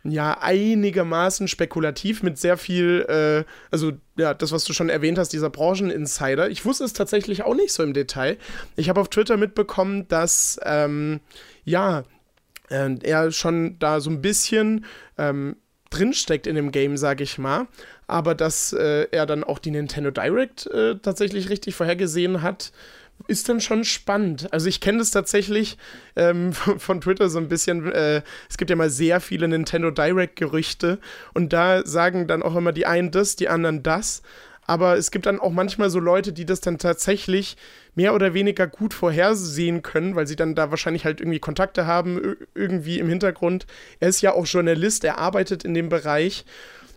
[0.04, 5.30] ja einigermaßen spekulativ mit sehr viel, äh, also ja, das, was du schon erwähnt hast,
[5.30, 6.50] dieser Brancheninsider.
[6.50, 8.38] Ich wusste es tatsächlich auch nicht so im Detail.
[8.76, 11.20] Ich habe auf Twitter mitbekommen, dass ähm,
[11.64, 12.04] ja,
[12.74, 14.86] äh, er schon da so ein bisschen
[15.18, 15.56] ähm,
[15.90, 17.68] drinsteckt in dem Game, sage ich mal.
[18.08, 22.72] Aber dass äh, er dann auch die Nintendo Direct äh, tatsächlich richtig vorhergesehen hat,
[23.28, 24.52] ist dann schon spannend.
[24.52, 25.78] Also ich kenne das tatsächlich
[26.16, 27.92] ähm, von, von, Twitter so ein bisschen.
[27.92, 31.00] Äh, es gibt ja mal sehr viele Nintendo Direct-Gerüchte
[31.34, 34.24] und da sagen dann auch immer die einen das, die anderen das.
[34.66, 37.58] Aber es gibt dann auch manchmal so Leute, die das dann tatsächlich
[37.96, 42.38] mehr oder weniger gut vorhersehen können, weil sie dann da wahrscheinlich halt irgendwie Kontakte haben,
[42.56, 43.66] irgendwie im Hintergrund.
[44.00, 46.46] Er ist ja auch Journalist, er arbeitet in dem Bereich.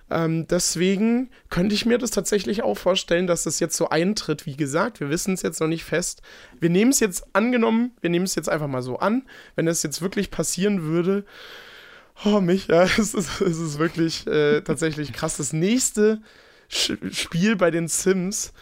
[0.08, 4.46] Ähm, deswegen könnte ich mir das tatsächlich auch vorstellen, dass das jetzt so eintritt.
[4.46, 6.22] Wie gesagt, wir wissen es jetzt noch nicht fest.
[6.60, 9.26] Wir nehmen es jetzt angenommen, wir nehmen es jetzt einfach mal so an.
[9.56, 11.24] Wenn es jetzt wirklich passieren würde,
[12.24, 15.38] oh Micha, es ist, es ist wirklich äh, tatsächlich krass.
[15.38, 16.20] Das nächste
[16.68, 18.52] Spiel bei den Sims.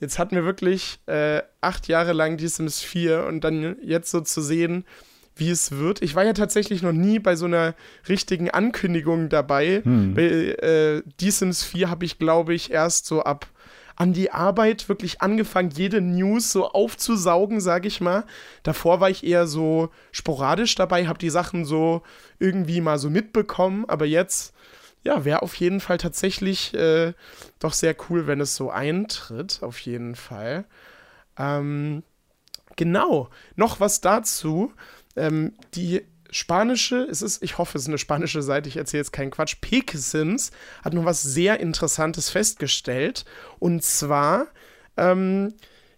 [0.00, 4.20] Jetzt hatten wir wirklich äh, acht Jahre lang die Sims 4 und dann jetzt so
[4.22, 4.84] zu sehen,
[5.36, 6.02] wie es wird.
[6.02, 7.74] Ich war ja tatsächlich noch nie bei so einer
[8.08, 9.82] richtigen Ankündigung dabei.
[9.84, 10.14] Hm.
[10.14, 13.46] Bei äh, die Sims 4 habe ich, glaube ich, erst so ab
[14.00, 18.24] an die Arbeit wirklich angefangen, jede News so aufzusaugen, sage ich mal.
[18.62, 22.00] Davor war ich eher so sporadisch dabei, habe die Sachen so
[22.38, 24.54] irgendwie mal so mitbekommen, aber jetzt
[25.02, 27.14] ja, wäre auf jeden Fall tatsächlich äh,
[27.58, 30.64] doch sehr cool, wenn es so eintritt, auf jeden Fall.
[31.38, 32.02] Ähm,
[32.76, 34.72] genau, noch was dazu.
[35.16, 39.12] Ähm, die spanische, es ist, ich hoffe, es ist eine spanische Seite, ich erzähle jetzt
[39.12, 39.56] keinen Quatsch.
[39.60, 40.50] Pekesims
[40.84, 43.24] hat noch was sehr Interessantes festgestellt.
[43.58, 44.46] Und zwar,
[44.96, 45.54] ähm,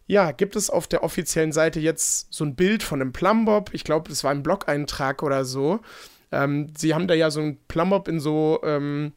[0.06, 3.70] ja, gibt es auf der offiziellen Seite jetzt so ein Bild von einem Plumbob.
[3.72, 5.80] Ich glaube, das war ein Blog-Eintrag oder so.
[6.32, 9.12] Ähm, sie haben da ja so ein Plumbob in so ähm,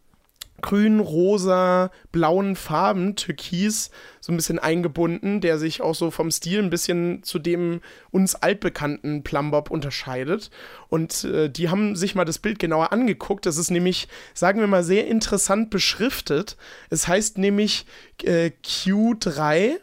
[0.61, 6.59] grün, rosa, blauen Farben, türkis, so ein bisschen eingebunden, der sich auch so vom Stil
[6.59, 10.49] ein bisschen zu dem uns altbekannten Plumbob unterscheidet.
[10.89, 13.45] Und äh, die haben sich mal das Bild genauer angeguckt.
[13.45, 16.57] Das ist nämlich, sagen wir mal, sehr interessant beschriftet.
[16.89, 17.85] Es heißt nämlich
[18.23, 19.75] äh, Q3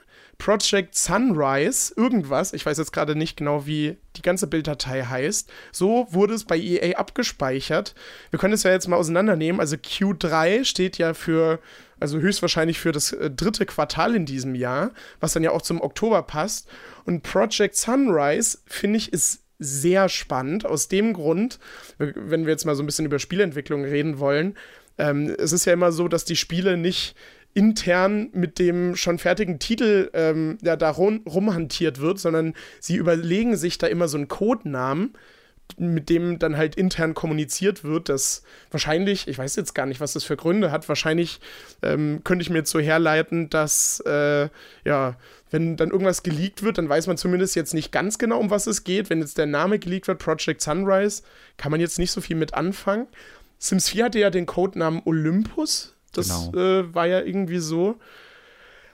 [0.42, 5.48] Project Sunrise, irgendwas, ich weiß jetzt gerade nicht genau, wie die ganze Bilddatei heißt.
[5.70, 7.94] So wurde es bei EA abgespeichert.
[8.30, 9.60] Wir können es ja jetzt mal auseinandernehmen.
[9.60, 11.60] Also Q3 steht ja für,
[12.00, 15.80] also höchstwahrscheinlich für das äh, dritte Quartal in diesem Jahr, was dann ja auch zum
[15.80, 16.68] Oktober passt.
[17.04, 20.66] Und Project Sunrise, finde ich, ist sehr spannend.
[20.66, 21.60] Aus dem Grund,
[21.98, 24.56] wenn wir jetzt mal so ein bisschen über Spielentwicklung reden wollen,
[24.98, 27.14] ähm, es ist ja immer so, dass die Spiele nicht
[27.54, 33.56] intern mit dem schon fertigen Titel ähm, ja, da rum, rumhantiert wird, sondern sie überlegen
[33.56, 35.12] sich da immer so einen Codenamen,
[35.76, 40.12] mit dem dann halt intern kommuniziert wird, dass wahrscheinlich, ich weiß jetzt gar nicht, was
[40.12, 41.40] das für Gründe hat, wahrscheinlich
[41.82, 44.48] ähm, könnte ich mir jetzt so herleiten, dass, äh,
[44.84, 45.16] ja,
[45.50, 48.66] wenn dann irgendwas geleakt wird, dann weiß man zumindest jetzt nicht ganz genau, um was
[48.66, 49.10] es geht.
[49.10, 51.22] Wenn jetzt der Name geleakt wird, Project Sunrise,
[51.58, 53.06] kann man jetzt nicht so viel mit anfangen.
[53.58, 55.94] Sims 4 hatte ja den Codenamen Olympus.
[56.12, 56.52] Das genau.
[56.54, 57.98] äh, war ja irgendwie so.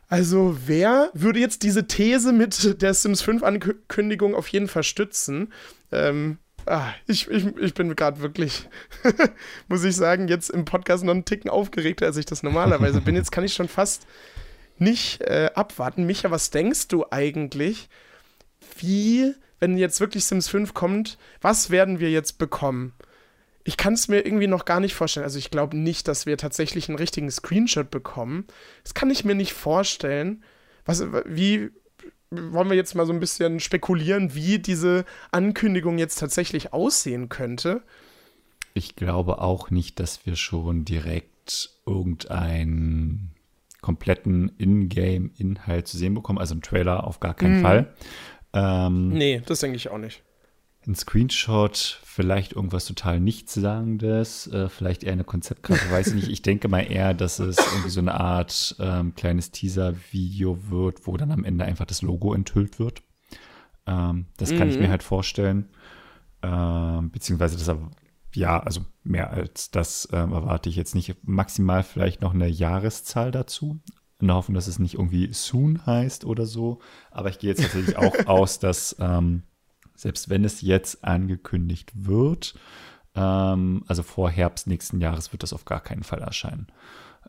[0.09, 5.53] Also, wer würde jetzt diese These mit der Sims 5 Ankündigung auf jeden Fall stützen?
[5.93, 8.69] Ähm, ah, ich, ich, ich bin gerade wirklich,
[9.69, 13.17] muss ich sagen, jetzt im Podcast noch einen Ticken aufgeregter, als ich das normalerweise bin.
[13.17, 14.07] Jetzt kann ich schon fast
[14.79, 16.07] nicht äh, abwarten.
[16.07, 17.91] Micha, was denkst du eigentlich,
[18.79, 22.95] wie, wenn jetzt wirklich Sims 5 kommt, was werden wir jetzt bekommen?
[23.65, 25.25] Ich kann es mir irgendwie noch gar nicht vorstellen.
[25.25, 28.47] Also ich glaube nicht, dass wir tatsächlich einen richtigen Screenshot bekommen.
[28.83, 30.43] Das kann ich mir nicht vorstellen.
[30.85, 31.71] Was, wie,
[32.31, 37.83] wollen wir jetzt mal so ein bisschen spekulieren, wie diese Ankündigung jetzt tatsächlich aussehen könnte?
[38.75, 43.33] Ich glaube auch nicht, dass wir schon direkt irgendeinen
[43.81, 47.63] kompletten Ingame-Inhalt zu sehen bekommen, also einen Trailer auf gar keinen mhm.
[47.63, 47.95] Fall.
[48.53, 50.23] Ähm, nee, das denke ich auch nicht
[50.87, 56.29] ein Screenshot, vielleicht irgendwas total Nichtssagendes, äh, vielleicht eher eine Konzeptkarte, weiß ich nicht.
[56.29, 61.17] Ich denke mal eher, dass es irgendwie so eine Art ähm, kleines Teaser-Video wird, wo
[61.17, 63.03] dann am Ende einfach das Logo enthüllt wird.
[63.87, 64.75] Ähm, das kann mhm.
[64.75, 65.69] ich mir halt vorstellen.
[66.43, 67.77] Ähm, beziehungsweise das,
[68.35, 71.17] ja, also mehr als das ähm, erwarte ich jetzt nicht.
[71.23, 73.81] Maximal vielleicht noch eine Jahreszahl dazu.
[74.21, 76.81] In der Hoffnung, dass es nicht irgendwie soon heißt oder so.
[77.11, 79.43] Aber ich gehe jetzt natürlich auch aus, dass ähm,
[79.99, 82.55] selbst wenn es jetzt angekündigt wird,
[83.15, 86.69] ähm, also vor Herbst nächsten Jahres wird das auf gar keinen Fall erscheinen.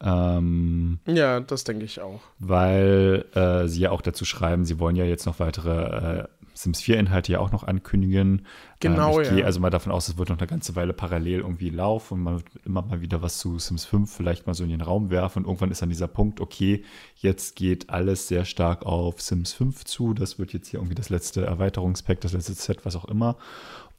[0.01, 2.21] Ähm, ja, das denke ich auch.
[2.37, 6.27] Weil äh, sie ja auch dazu schreiben, sie wollen ja jetzt noch weitere äh,
[6.59, 8.45] Sims 4-Inhalte ja auch noch ankündigen.
[8.81, 9.35] Genau, ähm, ich ja.
[9.35, 12.23] gehe also mal davon aus, es wird noch eine ganze Weile parallel irgendwie laufen und
[12.23, 15.09] man wird immer mal wieder was zu Sims 5 vielleicht mal so in den Raum
[15.09, 16.83] werfen und irgendwann ist dann dieser Punkt, okay,
[17.15, 20.13] jetzt geht alles sehr stark auf Sims 5 zu.
[20.13, 23.37] Das wird jetzt hier irgendwie das letzte Erweiterungspack, das letzte Set, was auch immer.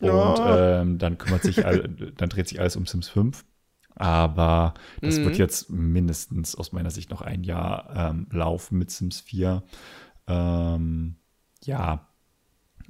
[0.01, 0.83] Und ja.
[0.83, 3.43] ähm, dann kümmert sich, all, dann dreht sich alles um Sims 5.
[3.95, 5.25] Aber das mhm.
[5.25, 9.63] wird jetzt mindestens aus meiner Sicht noch ein Jahr ähm, laufen mit Sims 4.
[10.27, 11.17] Ähm,
[11.65, 12.10] ja,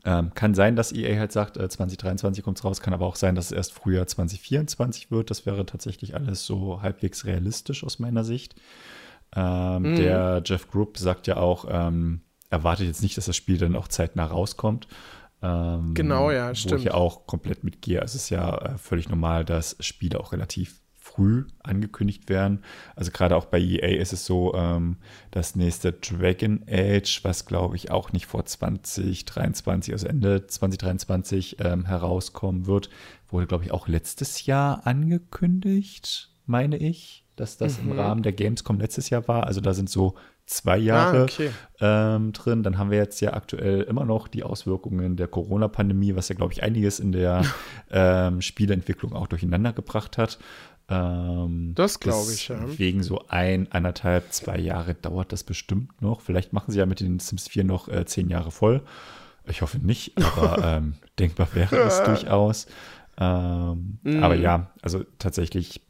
[0.05, 3.17] ähm, kann sein, dass EA halt sagt, äh, 2023 kommt es raus, kann aber auch
[3.17, 5.31] sein, dass es erst Frühjahr 2024 wird.
[5.31, 8.55] Das wäre tatsächlich alles so halbwegs realistisch aus meiner Sicht.
[9.35, 9.97] Ähm, mhm.
[9.97, 13.89] Der Jeff Group sagt ja auch, ähm, erwartet jetzt nicht, dass das Spiel dann auch
[13.89, 14.89] zeitnah rauskommt.
[15.43, 16.73] Ähm, genau, ja, stimmt.
[16.73, 18.01] Wo ich ja auch komplett mitgehe.
[18.01, 22.63] Es ist ja äh, völlig normal, dass Spiele auch relativ früh angekündigt werden.
[22.97, 24.97] Also gerade auch bei EA ist es so, ähm,
[25.31, 31.87] das nächste Dragon Age, was glaube ich auch nicht vor 2023, also Ende 2023 ähm,
[31.87, 32.91] herauskommen wird,
[33.29, 37.93] wurde glaube ich auch letztes Jahr angekündigt, meine ich, dass das mhm.
[37.93, 39.47] im Rahmen der Gamescom letztes Jahr war.
[39.47, 40.15] Also da sind so
[40.51, 41.51] zwei Jahre ah, okay.
[41.81, 42.63] ähm, drin.
[42.63, 46.53] Dann haben wir jetzt ja aktuell immer noch die Auswirkungen der Corona-Pandemie, was ja, glaube
[46.53, 47.45] ich, einiges in der
[47.91, 50.39] ähm, Spieleentwicklung auch durcheinander gebracht hat.
[50.91, 52.79] Ähm, das glaube ich, ja.
[52.79, 56.21] Wegen so ein, anderthalb, zwei Jahre dauert das bestimmt noch.
[56.21, 58.83] Vielleicht machen sie ja mit den Sims 4 noch äh, zehn Jahre voll.
[59.47, 62.67] Ich hoffe nicht, aber ähm, denkbar wäre es durchaus.
[63.19, 64.23] Ähm, mm.
[64.23, 65.81] Aber ja, also tatsächlich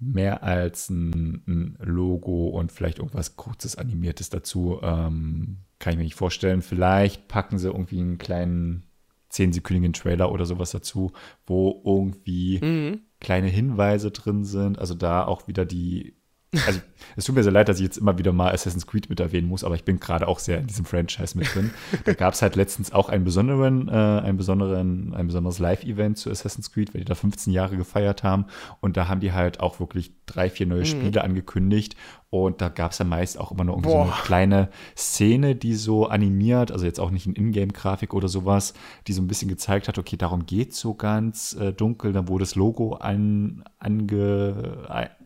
[0.00, 6.04] mehr als ein, ein, Logo und vielleicht irgendwas kurzes animiertes dazu ähm, kann ich mir
[6.04, 6.62] nicht vorstellen.
[6.62, 8.84] Vielleicht packen sie irgendwie einen kleinen
[9.28, 11.12] zehnsekündigen Trailer oder sowas dazu,
[11.46, 14.78] wo irgendwie mhm kleine Hinweise drin sind.
[14.78, 16.14] Also da auch wieder die
[16.66, 16.80] also
[17.16, 19.48] es tut mir sehr leid, dass ich jetzt immer wieder mal Assassin's Creed mit erwähnen
[19.48, 21.70] muss, aber ich bin gerade auch sehr in diesem Franchise mit drin.
[22.04, 26.30] da gab es halt letztens auch einen besonderen, äh, einen besonderen, ein besonderes Live-Event zu
[26.30, 28.46] Assassin's Creed, weil die da 15 Jahre gefeiert haben.
[28.80, 30.86] Und da haben die halt auch wirklich drei, vier neue mhm.
[30.86, 31.96] Spiele angekündigt.
[32.30, 36.06] Und da gab es ja meist auch immer noch so eine kleine Szene, die so
[36.06, 38.74] animiert, also jetzt auch nicht in Ingame-Grafik oder sowas,
[39.06, 42.12] die so ein bisschen gezeigt hat, okay, darum geht es so ganz äh, dunkel.
[42.12, 44.84] Dann wurde das Logo an, ange,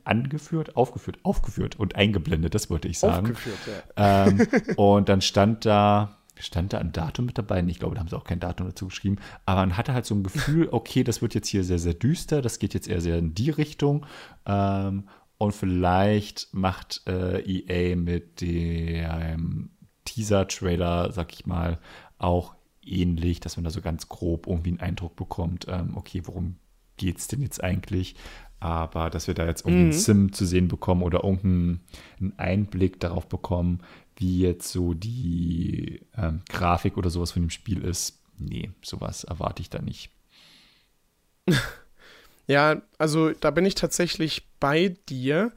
[0.09, 3.27] angeführt, aufgeführt, aufgeführt und eingeblendet, das wollte ich sagen.
[3.27, 3.59] Aufgeführt,
[3.97, 4.27] ja.
[4.27, 7.63] Ähm, und dann stand da, stand da ein Datum mit dabei?
[7.67, 9.17] Ich glaube, da haben sie auch kein Datum dazu geschrieben.
[9.45, 12.43] Aber man hatte halt so ein Gefühl, okay, das wird jetzt hier sehr, sehr düster,
[12.43, 14.07] das geht jetzt eher sehr in die Richtung.
[14.47, 19.71] Ähm, und vielleicht macht äh, EA mit dem
[20.05, 21.79] Teaser-Trailer, sag ich mal,
[22.19, 22.55] auch
[22.85, 26.57] ähnlich, dass man da so ganz grob irgendwie einen Eindruck bekommt, ähm, okay, worum
[26.97, 28.17] geht es denn jetzt eigentlich?
[28.61, 29.93] Aber dass wir da jetzt irgendwie mhm.
[29.93, 31.81] Sim zu sehen bekommen oder irgendeinen
[32.37, 33.81] Einblick darauf bekommen,
[34.17, 39.63] wie jetzt so die ähm, Grafik oder sowas von dem Spiel ist, nee, sowas erwarte
[39.63, 40.11] ich da nicht.
[42.49, 45.53] Ja, also da bin ich tatsächlich bei dir.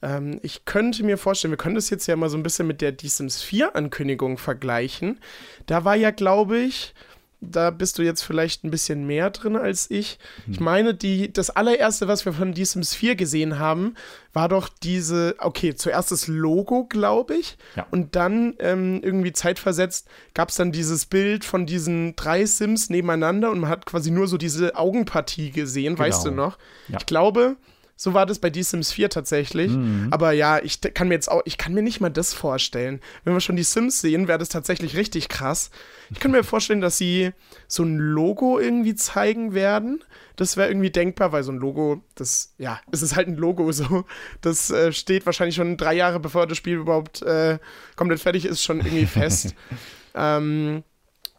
[0.00, 2.80] Ähm, ich könnte mir vorstellen, wir können das jetzt ja mal so ein bisschen mit
[2.80, 5.18] der The Sims 4 Ankündigung vergleichen.
[5.66, 6.94] Da war ja, glaube ich,
[7.40, 10.18] da bist du jetzt vielleicht ein bisschen mehr drin als ich.
[10.44, 10.52] Hm.
[10.52, 13.94] Ich meine, die, das allererste, was wir von The Sims 4 gesehen haben,
[14.32, 17.86] war doch diese, okay, zuerst das Logo, glaube ich, ja.
[17.90, 23.50] und dann ähm, irgendwie zeitversetzt gab es dann dieses Bild von diesen drei Sims nebeneinander
[23.50, 26.06] und man hat quasi nur so diese Augenpartie gesehen, genau.
[26.06, 26.58] weißt du noch?
[26.88, 26.98] Ja.
[26.98, 27.56] Ich glaube,
[27.98, 29.72] so war das bei The Sims 4 tatsächlich.
[29.72, 30.08] Mhm.
[30.10, 33.00] Aber ja, ich kann mir jetzt auch, ich kann mir nicht mal das vorstellen.
[33.24, 35.70] Wenn wir schon die Sims sehen, wäre das tatsächlich richtig krass.
[36.10, 37.32] Ich kann mir vorstellen, dass sie
[37.66, 40.04] so ein Logo irgendwie zeigen werden.
[40.36, 43.72] Das wäre irgendwie denkbar, weil so ein Logo, das, ja, es ist halt ein Logo
[43.72, 44.04] so.
[44.42, 47.58] Das äh, steht wahrscheinlich schon drei Jahre, bevor das Spiel überhaupt äh,
[47.96, 49.54] komplett fertig ist, schon irgendwie fest.
[50.14, 50.84] ähm,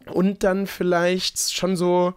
[0.06, 2.14] und dann vielleicht schon so,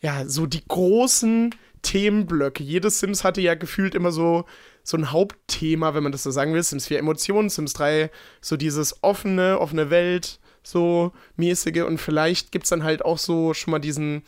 [0.00, 2.62] ja, so die großen Themenblöcke.
[2.62, 4.44] Jedes Sims hatte ja gefühlt immer so,
[4.82, 6.62] so ein Hauptthema, wenn man das so sagen will.
[6.62, 8.10] Sims 4 Emotionen, Sims 3
[8.40, 11.82] so dieses offene, offene Welt, so mäßige.
[11.82, 14.22] Und vielleicht gibt es dann halt auch so schon mal diesen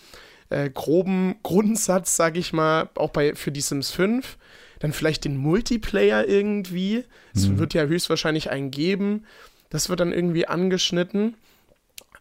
[0.51, 4.36] äh, groben Grundsatz, sag ich mal, auch bei, für die Sims 5.
[4.80, 7.05] Dann vielleicht den Multiplayer irgendwie.
[7.34, 7.59] Es mhm.
[7.59, 9.26] wird ja höchstwahrscheinlich einen geben.
[9.68, 11.36] Das wird dann irgendwie angeschnitten.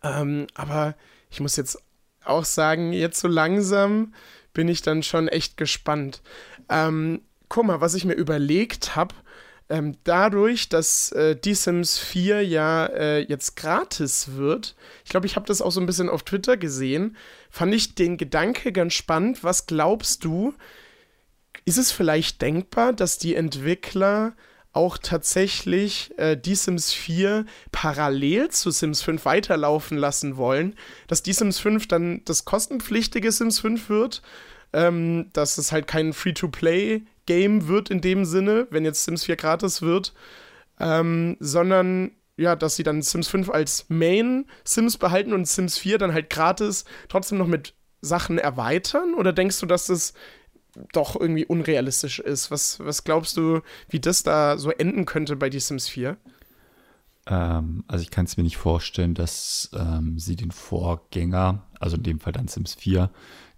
[0.04, 0.96] Ähm, aber
[1.32, 1.82] ich muss jetzt
[2.24, 4.14] auch sagen, jetzt so langsam
[4.54, 6.22] bin ich dann schon echt gespannt.
[6.70, 9.16] Ähm, guck mal, was ich mir überlegt habe,
[9.70, 14.76] ähm, dadurch, dass äh, Die Sims 4 ja äh, jetzt gratis wird,
[15.06, 17.16] ich glaube, ich habe das auch so ein bisschen auf Twitter gesehen,
[17.52, 19.44] fand ich den Gedanke ganz spannend.
[19.44, 20.56] Was glaubst du,
[21.66, 24.34] ist es vielleicht denkbar, dass die Entwickler
[24.80, 30.74] auch tatsächlich äh, die Sims 4 parallel zu Sims 5 weiterlaufen lassen wollen,
[31.08, 34.22] dass die Sims 5 dann das kostenpflichtige Sims 5 wird,
[34.72, 39.82] ähm, dass es halt kein Free-to-Play-Game wird in dem Sinne, wenn jetzt Sims 4 gratis
[39.82, 40.14] wird,
[40.80, 45.98] ähm, sondern ja, dass sie dann Sims 5 als Main Sims behalten und Sims 4
[45.98, 49.14] dann halt gratis trotzdem noch mit Sachen erweitern?
[49.14, 50.14] Oder denkst du, dass das
[50.94, 52.52] doch irgendwie unrealistisch ist.
[52.52, 56.18] Was, was glaubst du, wie das da so enden könnte bei die Sims 4?
[57.28, 62.04] Ähm, also ich kann es mir nicht vorstellen, dass ähm, sie den Vorgänger, also in
[62.04, 63.10] dem Fall dann Sims 4,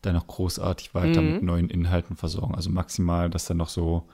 [0.01, 1.34] dann noch großartig weiter mhm.
[1.34, 2.55] mit neuen Inhalten versorgen.
[2.55, 4.07] Also maximal, dass dann noch so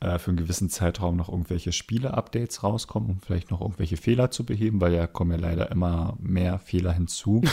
[0.00, 4.44] äh, für einen gewissen Zeitraum noch irgendwelche Spiele-Updates rauskommen, um vielleicht noch irgendwelche Fehler zu
[4.44, 7.42] beheben, weil ja kommen ja leider immer mehr Fehler hinzu.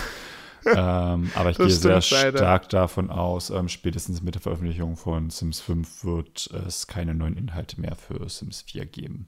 [0.65, 2.67] ähm, aber ich gehe sehr stark leider.
[2.67, 7.79] davon aus, ähm, spätestens mit der Veröffentlichung von Sims 5 wird es keine neuen Inhalte
[7.79, 9.27] mehr für Sims 4 geben.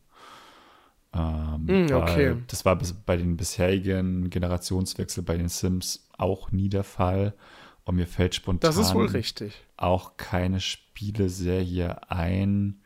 [1.14, 2.38] Ähm, mm, okay.
[2.48, 7.34] Das war bei den bisherigen Generationswechsel bei den Sims auch nie der Fall.
[7.86, 9.62] Und mir fällt spontan das ist wohl richtig.
[9.76, 12.82] auch keine Spieleserie ein,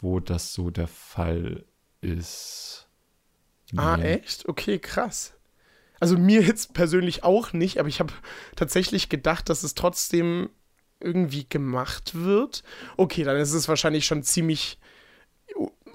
[0.00, 1.64] wo das so der Fall
[2.00, 2.88] ist.
[3.76, 4.02] Ah, nee.
[4.02, 4.48] Ah, echt?
[4.48, 5.34] Okay, krass.
[6.02, 8.12] Also mir jetzt persönlich auch nicht, aber ich habe
[8.56, 10.50] tatsächlich gedacht, dass es trotzdem
[10.98, 12.64] irgendwie gemacht wird.
[12.96, 14.80] Okay, dann ist es wahrscheinlich schon ziemlich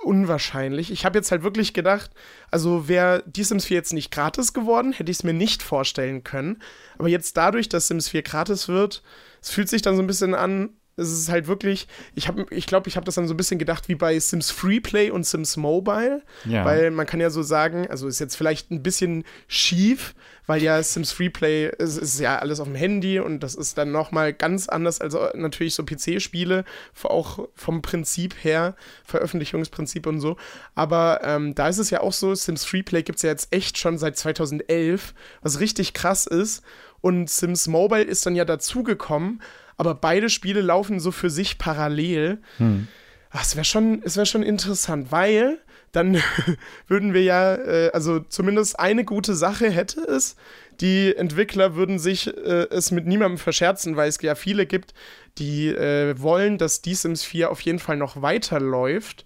[0.02, 0.92] unwahrscheinlich.
[0.92, 2.12] Ich habe jetzt halt wirklich gedacht,
[2.52, 6.24] also wäre die Sims 4 jetzt nicht gratis geworden, hätte ich es mir nicht vorstellen
[6.24, 6.62] können.
[6.98, 9.04] Aber jetzt dadurch, dass Sims 4 gratis wird,
[9.42, 12.66] es fühlt sich dann so ein bisschen an, es ist halt wirklich, ich habe, ich
[12.66, 15.56] glaube, ich habe das dann so ein bisschen gedacht wie bei Sims Freeplay und Sims
[15.56, 16.66] Mobile, ja.
[16.66, 20.16] weil man kann ja so sagen, also ist jetzt vielleicht ein bisschen schief,
[20.48, 23.92] weil ja Sims Freeplay ist, ist ja alles auf dem Handy und das ist dann
[23.92, 26.66] noch mal ganz anders als natürlich so PC-Spiele,
[27.04, 28.76] auch vom Prinzip her,
[29.06, 30.36] Veröffentlichungsprinzip und so.
[30.74, 33.78] Aber ähm, da ist es ja auch so, Sims Freeplay gibt es ja jetzt echt
[33.78, 36.64] schon seit 2011, was richtig krass ist.
[37.02, 39.42] Und Sims Mobile ist dann ja dazugekommen
[39.78, 42.40] aber beide Spiele laufen so für sich parallel.
[42.58, 42.88] Hm.
[43.30, 45.60] Ach, es wäre schon, wär schon interessant, weil
[45.92, 46.22] dann
[46.88, 50.36] würden wir ja, äh, also zumindest eine gute Sache hätte es.
[50.82, 54.94] Die Entwickler würden sich äh, es mit niemandem verscherzen, weil es ja viele gibt,
[55.38, 59.26] die äh, wollen, dass die Sims 4 auf jeden Fall noch weiterläuft.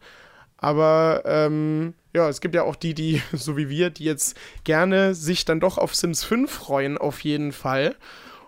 [0.58, 5.16] Aber ähm, ja, es gibt ja auch die, die, so wie wir, die jetzt gerne
[5.16, 7.95] sich dann doch auf Sims 5 freuen, auf jeden Fall.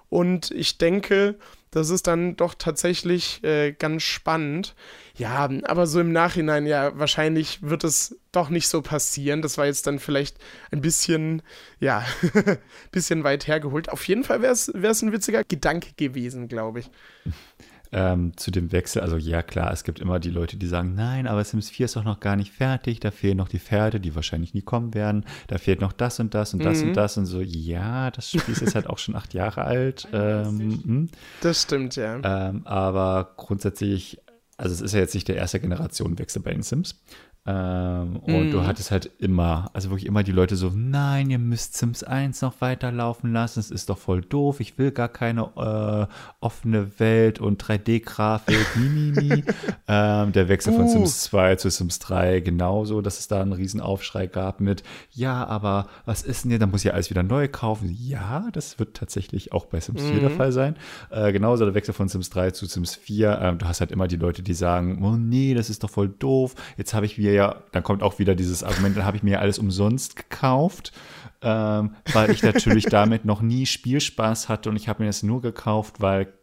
[0.10, 1.36] Und ich denke,
[1.74, 4.76] das ist dann doch tatsächlich äh, ganz spannend.
[5.16, 9.42] Ja, aber so im Nachhinein, ja, wahrscheinlich wird es doch nicht so passieren.
[9.42, 10.38] Das war jetzt dann vielleicht
[10.72, 11.42] ein bisschen,
[11.80, 12.06] ja,
[12.92, 13.90] bisschen weit hergeholt.
[13.90, 14.68] Auf jeden Fall wäre es
[15.02, 16.92] ein witziger Gedanke gewesen, glaube ich.
[17.94, 21.28] ähm, zu dem Wechsel, also ja klar, es gibt immer die Leute, die sagen, nein,
[21.28, 24.16] aber Sims 4 ist doch noch gar nicht fertig, da fehlen noch die Pferde, die
[24.16, 26.90] wahrscheinlich nie kommen werden, da fehlt noch das und das und das mhm.
[26.90, 30.08] und das und so, ja, das Spiel ist halt auch schon acht Jahre alt.
[30.24, 31.10] Ähm, hm.
[31.42, 32.20] das stimmt, ja.
[32.24, 34.22] Ähm, aber grundsätzlich,
[34.58, 37.02] also es ist ja jetzt nicht der erste Generationenwechsel bei den Sims.
[37.46, 38.52] Ähm, und mm.
[38.52, 38.68] du mhm.
[38.68, 42.62] hattest halt immer, also wirklich immer die Leute so, nein, ihr müsst Sims 1 noch
[42.62, 47.62] weiterlaufen lassen, es ist doch voll doof, ich will gar keine äh, offene Welt und
[47.62, 49.44] 3D-Grafik, mimimi.
[49.90, 50.78] ähm, der Wechsel uh.
[50.78, 54.84] von Sims 2 zu Sims 3 genauso, dass es da einen riesen Aufschrei gab mit,
[55.12, 57.94] ja, aber was ist denn hier, da muss ich alles wieder neu kaufen.
[58.00, 60.08] Ja, das wird tatsächlich auch bei Sims mm.
[60.08, 60.38] 4 der mhm.
[60.38, 60.76] Fall sein.
[61.10, 64.08] Äh, genauso der Wechsel von Sims 3 zu Sims 4, äh, du hast halt immer
[64.08, 67.33] die Leute, die sagen, oh nee, das ist doch voll doof, jetzt habe ich wieder
[67.34, 70.94] ja, dann kommt auch wieder dieses Argument, dann habe ich mir alles umsonst gekauft,
[71.42, 75.42] ähm, weil ich natürlich damit noch nie Spielspaß hatte und ich habe mir das nur
[75.42, 76.34] gekauft, weil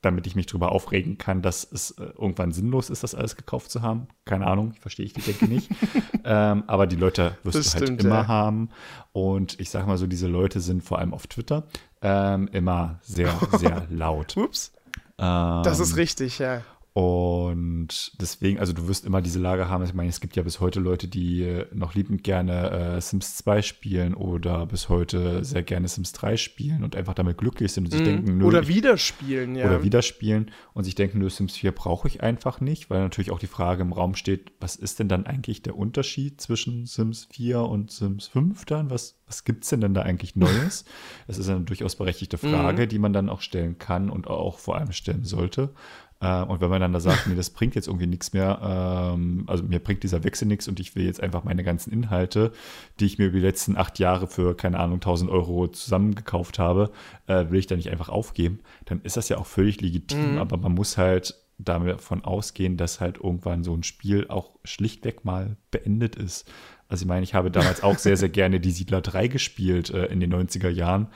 [0.00, 3.70] damit ich mich darüber aufregen kann, dass es äh, irgendwann sinnlos ist, das alles gekauft
[3.70, 4.06] zu haben.
[4.24, 5.70] Keine Ahnung, verstehe ich die Denke nicht.
[6.24, 8.28] ähm, aber die Leute wirst das du halt stimmt, immer ja.
[8.28, 8.70] haben.
[9.12, 11.64] Und ich sage mal so, diese Leute sind vor allem auf Twitter
[12.00, 14.36] ähm, immer sehr, sehr laut.
[14.36, 14.72] Ups.
[15.18, 16.62] Ähm, das ist richtig, ja.
[16.98, 19.84] Und deswegen, also du wirst immer diese Lage haben.
[19.84, 23.36] Ich meine, es gibt ja bis heute Leute, die äh, noch liebend gerne äh, Sims
[23.36, 27.84] 2 spielen oder bis heute sehr gerne Sims 3 spielen und einfach damit glücklich sind
[27.84, 28.04] und sich mm.
[28.04, 28.46] denken, nö.
[28.46, 29.66] Oder wieder spielen, ja.
[29.66, 33.30] Oder wieder spielen und sich denken, nö, Sims 4 brauche ich einfach nicht, weil natürlich
[33.30, 37.28] auch die Frage im Raum steht, was ist denn dann eigentlich der Unterschied zwischen Sims
[37.30, 38.90] 4 und Sims 5 dann?
[38.90, 40.84] Was, was gibt es denn dann da eigentlich Neues?
[41.28, 42.88] das ist eine durchaus berechtigte Frage, mm.
[42.88, 45.72] die man dann auch stellen kann und auch vor allem stellen sollte.
[46.20, 49.44] Äh, und wenn man dann da sagt, nee, das bringt jetzt irgendwie nichts mehr, ähm,
[49.46, 52.52] also mir bringt dieser Wechsel nichts und ich will jetzt einfach meine ganzen Inhalte,
[52.98, 56.90] die ich mir über die letzten acht Jahre für, keine Ahnung, 1000 Euro zusammengekauft habe,
[57.26, 60.38] äh, will ich da nicht einfach aufgeben, dann ist das ja auch völlig legitim, mhm.
[60.38, 65.56] aber man muss halt davon ausgehen, dass halt irgendwann so ein Spiel auch schlichtweg mal
[65.72, 66.48] beendet ist.
[66.88, 70.06] Also ich meine, ich habe damals auch sehr, sehr gerne die Siedler 3 gespielt äh,
[70.06, 71.08] in den 90er Jahren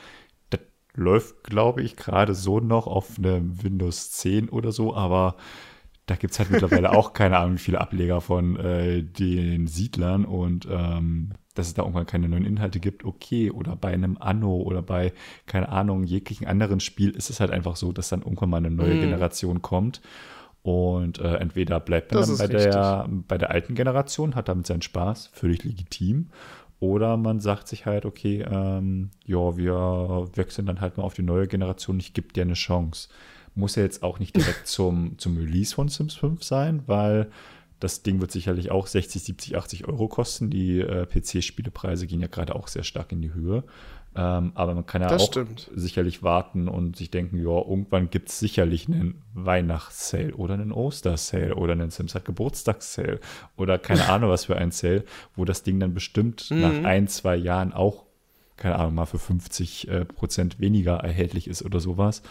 [0.95, 5.37] läuft, glaube ich, gerade so noch auf einem Windows 10 oder so, aber
[6.07, 10.25] da gibt es halt mittlerweile auch keine Ahnung, wie viele Ableger von äh, den Siedlern
[10.25, 13.51] und ähm, dass es da irgendwann keine neuen Inhalte gibt, okay.
[13.51, 15.13] Oder bei einem Anno oder bei,
[15.47, 18.71] keine Ahnung, jeglichen anderen Spiel ist es halt einfach so, dass dann irgendwann mal eine
[18.71, 19.01] neue mm.
[19.01, 20.01] Generation kommt.
[20.63, 24.67] Und äh, entweder bleibt man das dann bei der, bei der alten Generation, hat damit
[24.67, 26.29] seinen Spaß, völlig legitim.
[26.83, 31.23] Oder man sagt sich halt, okay, ähm, ja, wir wechseln dann halt mal auf die
[31.23, 33.09] neue Generation, ich gebe dir eine Chance.
[33.55, 37.31] Muss ja jetzt auch nicht direkt zum, zum Release von Sims 5 sein, weil
[37.79, 40.51] das Ding wird sicherlich auch 60, 70, 80 Euro kosten.
[40.51, 43.63] Die äh, PC-Spielepreise gehen ja gerade auch sehr stark in die Höhe.
[44.15, 45.71] Ähm, aber man kann ja das auch stimmt.
[45.75, 51.55] sicherlich warten und sich denken, ja, irgendwann gibt es sicherlich einen Weihnachtssale oder einen Ostersale
[51.55, 53.21] oder einen Simsat Geburtstagssale
[53.57, 55.05] oder keine Ahnung was für ein Sale,
[55.35, 56.61] wo das Ding dann bestimmt mhm.
[56.61, 58.05] nach ein, zwei Jahren auch
[58.63, 62.23] keine Ahnung, mal für 50 äh, Prozent weniger erhältlich ist oder sowas.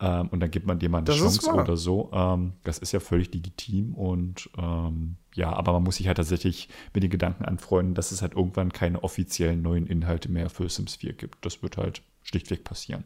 [0.00, 2.10] Ähm, und dann gibt man dem mal eine das Chance oder so.
[2.14, 6.70] Ähm, das ist ja völlig legitim und ähm, ja, aber man muss sich halt tatsächlich
[6.94, 10.96] mit den Gedanken anfreunden, dass es halt irgendwann keine offiziellen neuen Inhalte mehr für Sims
[10.96, 11.44] 4 gibt.
[11.44, 13.04] Das wird halt schlichtweg passieren.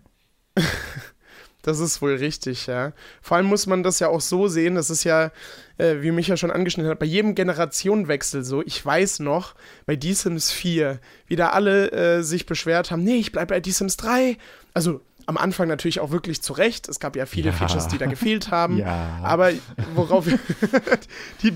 [1.62, 2.92] Das ist wohl richtig, ja.
[3.20, 5.32] Vor allem muss man das ja auch so sehen, das ist ja,
[5.76, 8.62] äh, wie mich ja schon angeschnitten hat, bei jedem Generationenwechsel so.
[8.62, 9.54] Ich weiß noch,
[9.84, 13.60] bei The Sims 4, wie da alle äh, sich beschwert haben, nee, ich bleib bei
[13.62, 14.38] The Sims 3.
[14.72, 16.88] Also am Anfang natürlich auch wirklich zurecht.
[16.88, 17.52] Es gab ja viele ja.
[17.52, 18.78] Features, die da gefehlt haben.
[18.78, 19.20] Ja.
[19.22, 19.50] Aber
[19.94, 20.24] worauf
[21.42, 21.52] die,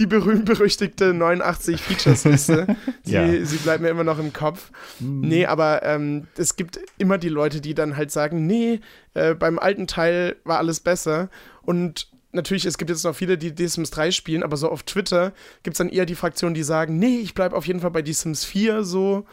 [0.00, 3.44] die berühmt-berüchtigte 89 Features-Liste, sie, ja.
[3.44, 4.72] sie bleibt mir immer noch im Kopf.
[4.98, 5.20] Mhm.
[5.20, 8.80] Nee, aber ähm, es gibt immer die Leute, die dann halt sagen, nee,
[9.14, 11.30] äh, beim alten Teil war alles besser.
[11.62, 14.82] Und natürlich, es gibt jetzt noch viele, die The Sims 3 spielen, aber so auf
[14.82, 17.92] Twitter gibt es dann eher die Fraktionen, die sagen, nee, ich bleibe auf jeden Fall
[17.92, 19.26] bei The Sims 4 so.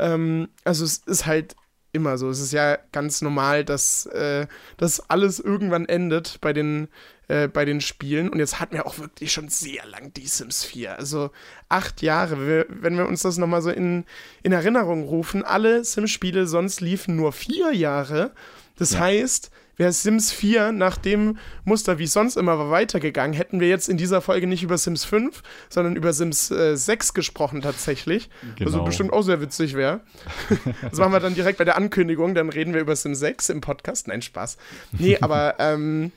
[0.00, 1.54] Ähm, also es ist halt
[1.96, 2.30] immer so.
[2.30, 6.88] Es ist ja ganz normal, dass äh, das alles irgendwann endet bei den,
[7.28, 8.28] äh, bei den Spielen.
[8.28, 10.96] Und jetzt hatten wir auch wirklich schon sehr lang die Sims 4.
[10.96, 11.30] Also
[11.68, 12.46] acht Jahre.
[12.46, 14.04] Wir, wenn wir uns das nochmal so in,
[14.42, 18.32] in Erinnerung rufen, alle Sims-Spiele sonst liefen nur vier Jahre.
[18.76, 19.00] Das ja.
[19.00, 23.68] heißt, wäre Sims 4 nach dem Muster, wie es sonst immer war, weitergegangen, hätten wir
[23.68, 28.30] jetzt in dieser Folge nicht über Sims 5, sondern über Sims äh, 6 gesprochen tatsächlich.
[28.56, 28.72] Genau.
[28.72, 30.00] Was bestimmt auch sehr witzig wäre.
[30.82, 33.60] das machen wir dann direkt bei der Ankündigung, dann reden wir über Sims 6 im
[33.60, 34.08] Podcast.
[34.08, 34.56] Nein, Spaß.
[34.92, 36.12] Nee, aber ähm,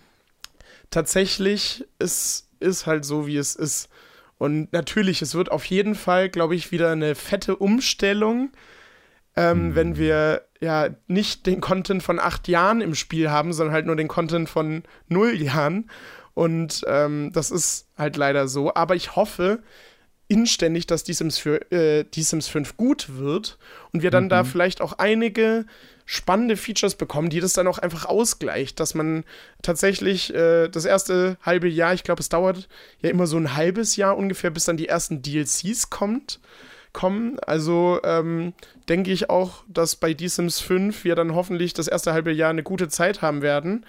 [0.90, 3.90] tatsächlich ist, ist halt so, wie es ist.
[4.38, 8.52] Und natürlich, es wird auf jeden Fall, glaube ich, wieder eine fette Umstellung,
[9.36, 9.76] ähm, mhm.
[9.76, 13.96] wenn wir ja nicht den Content von acht Jahren im Spiel haben, sondern halt nur
[13.96, 15.90] den Content von null Jahren.
[16.34, 18.74] Und ähm, das ist halt leider so.
[18.74, 19.62] Aber ich hoffe
[20.30, 23.58] inständig, dass die Sims, für, äh, die Sims 5 gut wird
[23.92, 24.30] und wir dann mhm.
[24.30, 25.66] da vielleicht auch einige
[26.06, 29.24] spannende Features bekommen, die das dann auch einfach ausgleicht, dass man
[29.62, 32.68] tatsächlich äh, das erste halbe Jahr, ich glaube, es dauert
[33.02, 36.40] ja immer so ein halbes Jahr ungefähr, bis dann die ersten DLCs kommt,
[36.94, 37.40] kommen.
[37.40, 38.54] Also ähm,
[38.88, 42.50] denke ich auch, dass bei The Sims 5 wir dann hoffentlich das erste halbe Jahr
[42.50, 43.86] eine gute Zeit haben werden.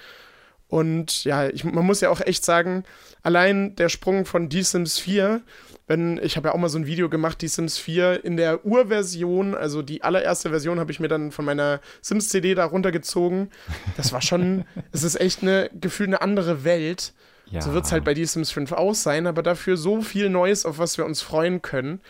[0.69, 2.85] Und ja, ich, man muss ja auch echt sagen,
[3.23, 5.43] allein der Sprung von The Sims 4
[5.91, 8.65] wenn, ich habe ja auch mal so ein Video gemacht, die Sims 4 in der
[8.65, 13.51] Urversion, also die allererste Version habe ich mir dann von meiner Sims-CD da runtergezogen.
[13.97, 17.13] Das war schon, es ist echt eine, gefühlt eine andere Welt.
[17.47, 17.61] Ja.
[17.61, 20.65] So wird es halt bei die Sims 5 auch sein, aber dafür so viel Neues,
[20.65, 22.01] auf was wir uns freuen können.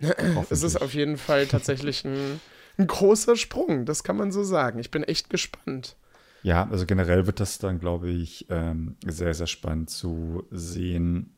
[0.50, 2.40] Es ist auf jeden Fall tatsächlich ein,
[2.78, 4.78] ein großer Sprung, das kann man so sagen.
[4.78, 5.96] Ich bin echt gespannt.
[6.42, 11.36] Ja, also generell wird das dann, glaube ich, ähm, sehr, sehr spannend zu sehen,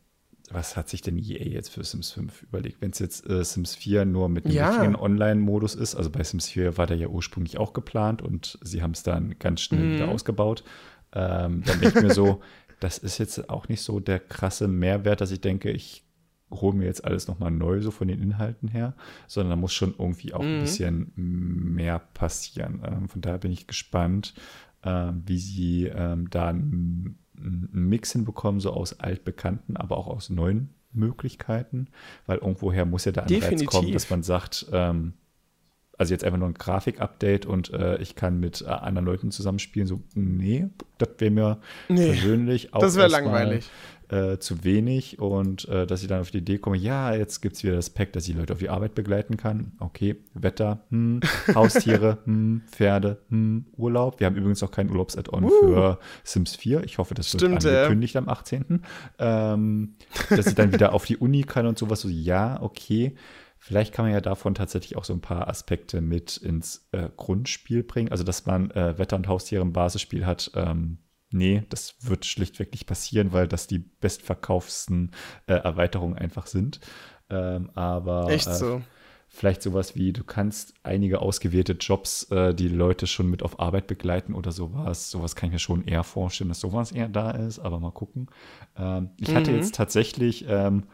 [0.51, 2.81] was hat sich denn EA jetzt für Sims 5 überlegt?
[2.81, 4.99] Wenn es jetzt äh, Sims 4 nur mit einem ja.
[4.99, 8.93] Online-Modus ist, also bei Sims 4 war der ja ursprünglich auch geplant und sie haben
[8.93, 9.95] es dann ganz schnell mhm.
[9.95, 10.65] wieder ausgebaut,
[11.13, 12.41] ähm, dann denke ich mir so,
[12.81, 16.05] das ist jetzt auch nicht so der krasse Mehrwert, dass ich denke, ich
[16.51, 18.95] hole mir jetzt alles nochmal neu, so von den Inhalten her,
[19.27, 20.57] sondern da muss schon irgendwie auch mhm.
[20.57, 22.83] ein bisschen mehr passieren.
[22.85, 24.35] Ähm, von daher bin ich gespannt,
[24.83, 30.75] äh, wie sie ähm, da einen Mix hinbekommen, so aus altbekannten, aber auch aus neuen
[30.93, 31.89] Möglichkeiten,
[32.27, 33.69] weil irgendwoher muss ja der Anreiz Definitiv.
[33.69, 35.15] kommen, dass man sagt, ähm,
[35.97, 39.89] also jetzt einfach nur ein Grafik-Update und äh, ich kann mit äh, anderen Leuten zusammenspielen,
[39.89, 40.69] so, nee,
[40.99, 43.69] das wäre mir nee, persönlich auch das wäre langweilig
[44.09, 47.57] äh, zu wenig und äh, dass ich dann auf die Idee komme, ja, jetzt gibt
[47.57, 49.73] es wieder das Pack, dass ich Leute auf die Arbeit begleiten kann.
[49.81, 51.21] Okay, Wetter, hm,
[51.55, 54.21] Haustiere, hm, Pferde, hm, Urlaub.
[54.21, 55.51] Wir haben übrigens auch kein Urlaubs-Add-on uh.
[55.51, 56.85] für Sims 4.
[56.85, 58.19] Ich hoffe, das Stimmt, wird angekündigt äh.
[58.19, 58.83] am 18.
[59.19, 59.95] Ähm,
[60.31, 62.01] dass ich dann wieder auf die Uni kann und sowas.
[62.01, 63.15] So, ja, okay.
[63.61, 67.83] Vielleicht kann man ja davon tatsächlich auch so ein paar Aspekte mit ins äh, Grundspiel
[67.83, 68.11] bringen.
[68.11, 70.99] Also, dass man äh, Wetter und Haustiere im Basisspiel hat, ähm,
[71.31, 75.13] nee, das wird schlichtweg nicht passieren, weil das die bestverkaufsten
[75.47, 76.81] äh, Erweiterungen einfach sind.
[77.31, 78.77] Ähm, aber Echt so.
[78.77, 78.81] Äh,
[79.29, 83.87] vielleicht sowas wie, du kannst einige ausgewählte Jobs, äh, die Leute schon mit auf Arbeit
[83.87, 85.11] begleiten oder sowas.
[85.11, 88.29] Sowas kann ich mir schon eher vorstellen, dass sowas eher da ist, aber mal gucken.
[88.77, 89.35] Ähm, ich mhm.
[89.35, 90.85] hatte jetzt tatsächlich ähm,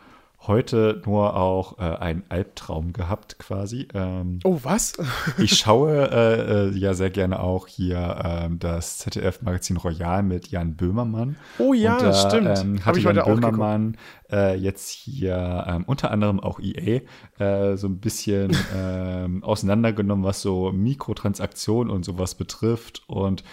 [0.47, 3.88] heute nur auch äh, einen Albtraum gehabt quasi.
[3.95, 4.95] Ähm, oh, was?
[5.38, 10.76] ich schaue äh, äh, ja sehr gerne auch hier ähm, das ZDF-Magazin Royal mit Jan
[10.76, 11.36] Böhmermann.
[11.59, 12.59] Oh ja, da, stimmt.
[12.59, 13.97] Ähm, Habe ich Jan Böhmermann
[14.30, 17.01] äh, jetzt hier ähm, unter anderem auch EA
[17.38, 23.45] äh, so ein bisschen ähm, auseinandergenommen, was so Mikrotransaktionen und sowas betrifft und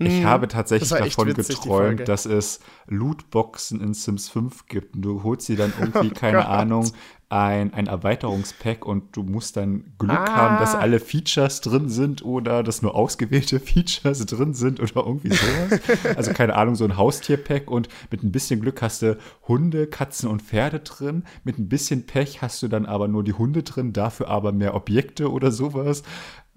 [0.00, 0.24] ich mhm.
[0.24, 4.96] habe tatsächlich davon witzig, geträumt, dass es Lootboxen in Sims 5 gibt.
[4.96, 6.46] Und du holst dir dann irgendwie, oh keine Gott.
[6.46, 6.90] Ahnung,
[7.30, 10.34] ein, ein Erweiterungspack und du musst dann Glück ah.
[10.34, 15.34] haben, dass alle Features drin sind oder dass nur ausgewählte Features drin sind oder irgendwie
[15.34, 15.80] sowas.
[16.16, 20.28] also keine Ahnung, so ein Haustierpack und mit ein bisschen Glück hast du Hunde, Katzen
[20.28, 21.22] und Pferde drin.
[21.44, 24.74] Mit ein bisschen Pech hast du dann aber nur die Hunde drin, dafür aber mehr
[24.74, 26.02] Objekte oder sowas.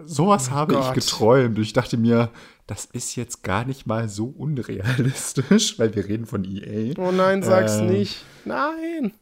[0.06, 0.88] Sowas oh habe Gott.
[0.88, 1.60] ich geträumt.
[1.60, 2.30] Ich dachte mir,
[2.68, 6.94] das ist jetzt gar nicht mal so unrealistisch, weil wir reden von EA.
[6.98, 8.24] Oh nein, sag's ähm, nicht.
[8.46, 9.14] Nein.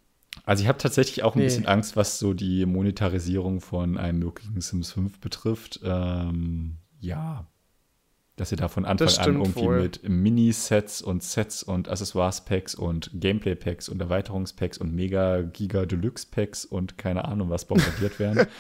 [0.46, 1.46] Also ich habe tatsächlich auch ein nee.
[1.46, 5.80] bisschen Angst, was so die Monetarisierung von einem möglichen Sims 5 betrifft.
[5.84, 7.48] Ähm, ja,
[8.42, 9.82] dass sie da von Anfang an irgendwie wohl.
[9.82, 17.50] mit Mini-Sets und Sets und Accessoires-Packs und Gameplay-Packs und Erweiterungspacks und Mega-Giga-Deluxe-Packs und keine Ahnung
[17.50, 18.48] was bombardiert werden.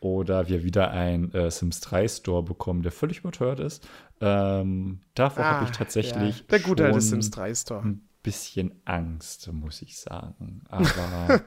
[0.00, 3.86] Oder wir wieder ein äh, Sims 3 Store bekommen, der völlig überteuert ist.
[4.20, 6.38] Ähm, davor ah, habe ich tatsächlich.
[6.38, 6.44] Ja.
[6.50, 7.82] Der gute alte Sims 3 Store.
[7.82, 10.62] Ein bisschen Angst, muss ich sagen.
[10.68, 11.42] Aber.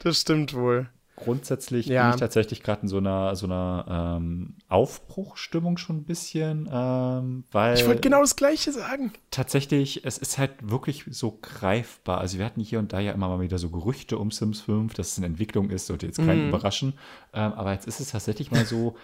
[0.00, 0.88] das stimmt wohl.
[1.16, 2.02] Grundsätzlich ja.
[2.04, 7.44] bin ich tatsächlich gerade in so einer, so einer ähm, Aufbruchstimmung schon ein bisschen, ähm,
[7.50, 7.74] weil.
[7.74, 9.12] Ich wollte genau das Gleiche sagen.
[9.30, 12.18] Tatsächlich, es ist halt wirklich so greifbar.
[12.18, 14.92] Also, wir hatten hier und da ja immer mal wieder so Gerüchte um Sims 5,
[14.92, 16.48] dass es eine Entwicklung ist, sollte jetzt keinen mhm.
[16.50, 16.92] überraschen.
[17.32, 18.94] Ähm, aber jetzt ist es tatsächlich mal so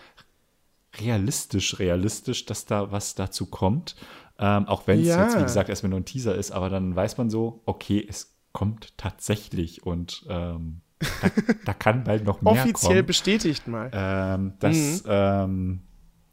[1.00, 3.96] realistisch, realistisch, dass da was dazu kommt.
[4.38, 5.24] Ähm, auch wenn es ja.
[5.24, 8.34] jetzt, wie gesagt, erstmal nur ein Teaser ist, aber dann weiß man so, okay, es
[8.52, 10.82] kommt tatsächlich und ähm,
[11.20, 11.30] da,
[11.64, 13.06] da, kann bald noch mehr Offiziell kommen.
[13.06, 13.90] bestätigt mal.
[13.92, 15.10] Ähm, das, mhm.
[15.10, 15.80] ähm,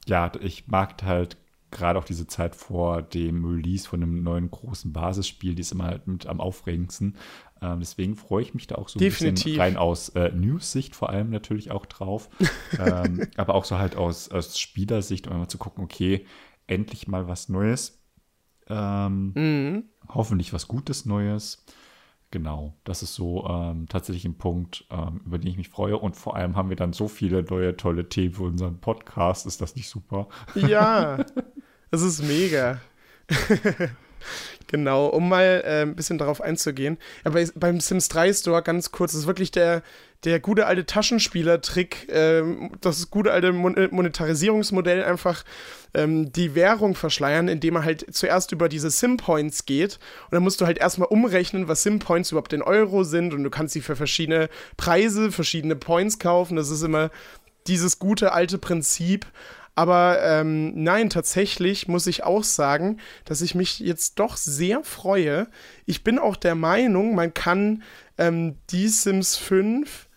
[0.07, 1.37] ja, ich mag halt
[1.71, 5.85] gerade auch diese Zeit vor dem Release von einem neuen großen Basisspiel, die ist immer
[5.85, 7.15] halt mit am aufregendsten.
[7.61, 9.43] Ähm, deswegen freue ich mich da auch so ein Definitiv.
[9.43, 12.29] bisschen rein aus äh, News-Sicht vor allem natürlich auch drauf.
[12.79, 16.25] ähm, aber auch so halt aus, aus Spielersicht, um mal zu gucken, okay,
[16.67, 18.01] endlich mal was Neues.
[18.67, 19.83] Ähm, mhm.
[20.07, 21.65] Hoffentlich was Gutes Neues.
[22.31, 25.97] Genau, das ist so ähm, tatsächlich ein Punkt, ähm, über den ich mich freue.
[25.97, 29.47] Und vor allem haben wir dann so viele neue tolle Themen für unseren Podcast.
[29.47, 30.27] Ist das nicht super?
[30.53, 31.25] Ja,
[31.91, 32.79] das ist mega.
[34.67, 36.99] genau, um mal äh, ein bisschen darauf einzugehen.
[37.25, 39.81] Ja, bei, beim Sims 3 Store ganz kurz, ist wirklich der,
[40.25, 42.43] der gute alte Taschenspieler-Trick, äh,
[42.81, 45.45] das gute alte Mon äh, Monetarisierungsmodell einfach
[45.93, 50.59] ähm, die Währung verschleiern, indem man halt zuerst über diese Sim-Points geht und dann musst
[50.59, 53.95] du halt erstmal umrechnen, was Sim-Points überhaupt in Euro sind und du kannst sie für
[53.95, 56.57] verschiedene Preise, verschiedene Points kaufen.
[56.57, 57.11] Das ist immer
[57.67, 59.25] dieses gute alte Prinzip.
[59.75, 65.47] Aber ähm, nein, tatsächlich muss ich auch sagen, dass ich mich jetzt doch sehr freue.
[65.85, 67.83] Ich bin auch der Meinung, man kann
[68.17, 70.08] ähm, die Sims 5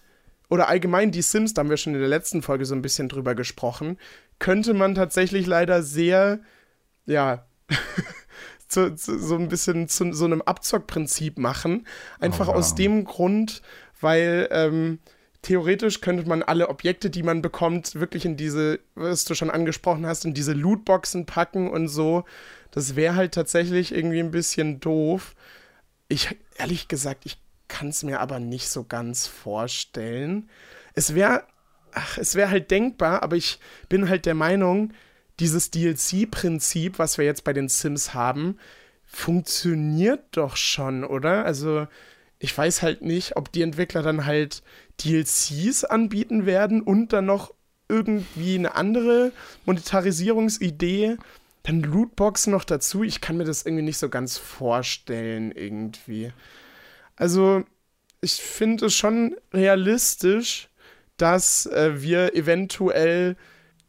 [0.52, 3.08] oder allgemein die Sims, da haben wir schon in der letzten Folge so ein bisschen
[3.08, 3.96] drüber gesprochen,
[4.38, 6.40] könnte man tatsächlich leider sehr,
[7.06, 7.46] ja,
[8.68, 11.86] zu, zu, so ein bisschen zu so einem Abzockprinzip machen.
[12.20, 12.56] Einfach oh, ja.
[12.58, 13.62] aus dem Grund,
[13.98, 14.98] weil ähm,
[15.40, 20.04] theoretisch könnte man alle Objekte, die man bekommt, wirklich in diese, was du schon angesprochen
[20.04, 22.24] hast, in diese Lootboxen packen und so.
[22.72, 25.34] Das wäre halt tatsächlich irgendwie ein bisschen doof.
[26.08, 27.41] Ich, ehrlich gesagt, ich
[27.72, 30.50] kann es mir aber nicht so ganz vorstellen.
[30.94, 31.44] Es wäre,
[32.18, 33.58] es wäre halt denkbar, aber ich
[33.88, 34.92] bin halt der Meinung,
[35.40, 38.58] dieses DLC-Prinzip, was wir jetzt bei den Sims haben,
[39.06, 41.46] funktioniert doch schon, oder?
[41.46, 41.86] Also,
[42.38, 44.62] ich weiß halt nicht, ob die Entwickler dann halt
[45.02, 47.54] DLCs anbieten werden und dann noch
[47.88, 49.32] irgendwie eine andere
[49.64, 51.16] Monetarisierungsidee,
[51.62, 53.02] dann Lootboxen noch dazu.
[53.02, 56.32] Ich kann mir das irgendwie nicht so ganz vorstellen, irgendwie.
[57.16, 57.64] Also,
[58.20, 60.68] ich finde es schon realistisch,
[61.16, 63.36] dass äh, wir eventuell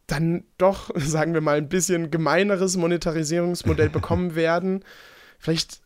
[0.07, 4.83] dann doch, sagen wir mal, ein bisschen gemeineres Monetarisierungsmodell bekommen werden.
[5.39, 5.81] Vielleicht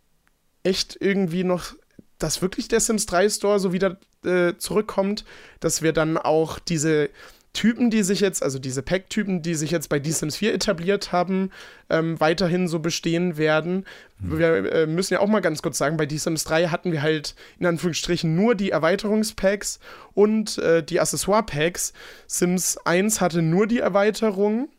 [0.63, 1.73] echt irgendwie noch
[2.19, 5.23] dass wirklich der Sims 3 Store so wieder äh, zurückkommt,
[5.59, 7.09] dass wir dann auch diese
[7.57, 11.11] Typen, die sich jetzt, also diese Pack-Typen, die sich jetzt bei The Sims 4 etabliert
[11.11, 11.49] haben,
[11.89, 13.85] ähm, weiterhin so bestehen werden.
[14.19, 14.37] Mhm.
[14.37, 17.01] Wir äh, müssen ja auch mal ganz kurz sagen, bei The Sims 3 hatten wir
[17.01, 19.79] halt in Anführungsstrichen nur die Erweiterungspacks
[20.13, 21.93] und äh, die Accessoire-Packs.
[22.27, 24.69] Sims 1 hatte nur die Erweiterung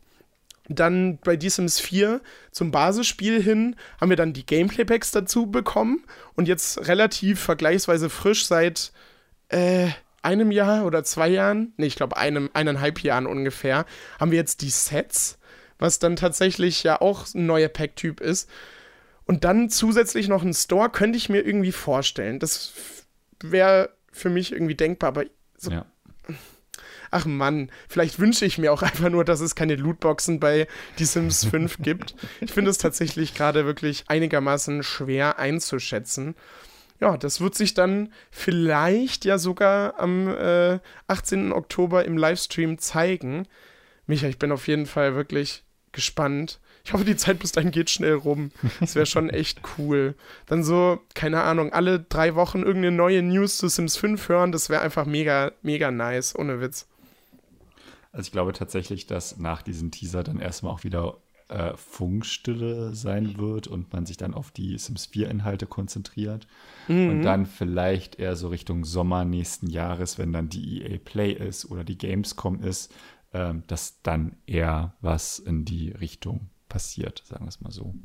[0.69, 2.21] dann bei The Sims 4
[2.51, 6.05] zum Basisspiel hin haben wir dann die Gameplay-Packs dazu bekommen
[6.35, 8.93] und jetzt relativ vergleichsweise frisch seit
[9.49, 9.89] äh,
[10.21, 13.85] einem Jahr oder zwei Jahren, nee, ich glaube einem, eineinhalb Jahren ungefähr,
[14.19, 15.37] haben wir jetzt die Sets,
[15.77, 18.49] was dann tatsächlich ja auch ein neuer Pack-Typ ist.
[19.25, 22.39] Und dann zusätzlich noch ein Store könnte ich mir irgendwie vorstellen.
[22.39, 22.73] Das
[23.41, 25.25] wäre für mich irgendwie denkbar, aber
[25.57, 25.85] so ja
[27.11, 30.67] ach Mann, vielleicht wünsche ich mir auch einfach nur, dass es keine Lootboxen bei
[30.97, 32.15] The Sims 5 gibt.
[32.41, 36.35] Ich finde es tatsächlich gerade wirklich einigermaßen schwer einzuschätzen.
[36.99, 41.53] Ja, das wird sich dann vielleicht ja sogar am äh, 18.
[41.53, 43.47] Oktober im Livestream zeigen.
[44.05, 46.59] Micha, ich bin auf jeden Fall wirklich gespannt.
[46.83, 48.51] Ich hoffe, die Zeit bis dahin geht schnell rum.
[48.79, 50.15] Das wäre schon echt cool.
[50.47, 54.69] Dann so, keine Ahnung, alle drei Wochen irgendeine neue News zu Sims 5 hören, das
[54.69, 56.87] wäre einfach mega, mega nice, ohne Witz.
[58.11, 61.17] Also ich glaube tatsächlich, dass nach diesem Teaser dann erstmal auch wieder
[61.49, 66.47] äh, Funkstille sein wird und man sich dann auf die Sims 4 Inhalte konzentriert.
[66.87, 67.09] Mhm.
[67.09, 71.69] Und dann vielleicht eher so Richtung Sommer nächsten Jahres, wenn dann die EA Play ist
[71.69, 72.93] oder die Gamescom ist,
[73.33, 77.95] ähm, dass dann eher was in die Richtung passiert, sagen wir es mal so.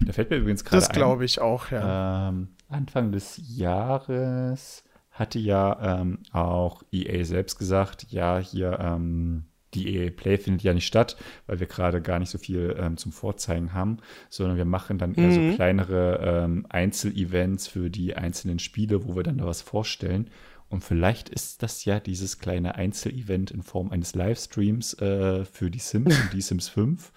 [0.00, 2.28] Da fällt mir übrigens gerade Das glaube ich auch, ja.
[2.28, 9.96] Ähm, Anfang des Jahres hatte ja ähm, auch EA selbst gesagt, ja, hier ähm, die
[9.96, 11.16] EA Play findet ja nicht statt,
[11.46, 13.98] weil wir gerade gar nicht so viel ähm, zum Vorzeigen haben,
[14.30, 15.50] sondern wir machen dann eher mhm.
[15.50, 20.30] so kleinere ähm, Einzelevents für die einzelnen Spiele, wo wir dann da was vorstellen.
[20.70, 25.78] Und vielleicht ist das ja dieses kleine Einzelevent in Form eines Livestreams äh, für die
[25.78, 27.12] Sims und die Sims 5.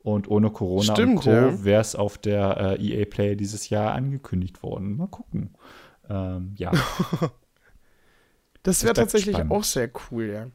[0.00, 1.30] Und ohne Corona Stimmt, und Co.
[1.30, 1.64] Ja.
[1.64, 4.96] wäre es auf der äh, EA Play dieses Jahr angekündigt worden.
[4.96, 5.54] Mal gucken.
[6.08, 6.72] Ähm, ja.
[8.62, 9.52] Das wäre tatsächlich spannend.
[9.52, 10.46] auch sehr cool, ja.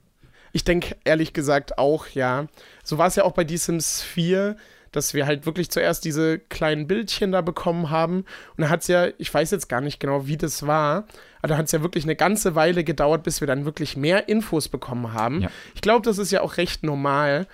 [0.53, 2.47] Ich denke ehrlich gesagt auch, ja.
[2.83, 4.55] So war es ja auch bei The Sims 4,
[4.91, 8.25] dass wir halt wirklich zuerst diese kleinen Bildchen da bekommen haben.
[8.57, 11.05] Und da hat es ja, ich weiß jetzt gar nicht genau, wie das war,
[11.39, 14.27] aber da hat es ja wirklich eine ganze Weile gedauert, bis wir dann wirklich mehr
[14.27, 15.41] Infos bekommen haben.
[15.41, 15.51] Ja.
[15.75, 17.47] Ich glaube, das ist ja auch recht normal.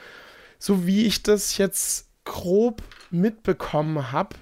[0.60, 2.82] So wie ich das jetzt grob
[3.12, 4.36] mitbekommen habe,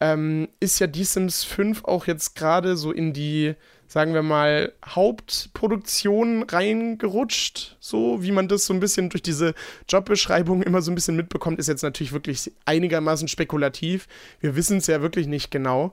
[0.00, 3.54] ähm, ist ja die Sims 5 auch jetzt gerade so in die,
[3.88, 7.76] sagen wir mal, Hauptproduktion reingerutscht.
[7.80, 9.54] So wie man das so ein bisschen durch diese
[9.88, 14.08] Jobbeschreibung immer so ein bisschen mitbekommt, ist jetzt natürlich wirklich einigermaßen spekulativ.
[14.40, 15.92] Wir wissen es ja wirklich nicht genau.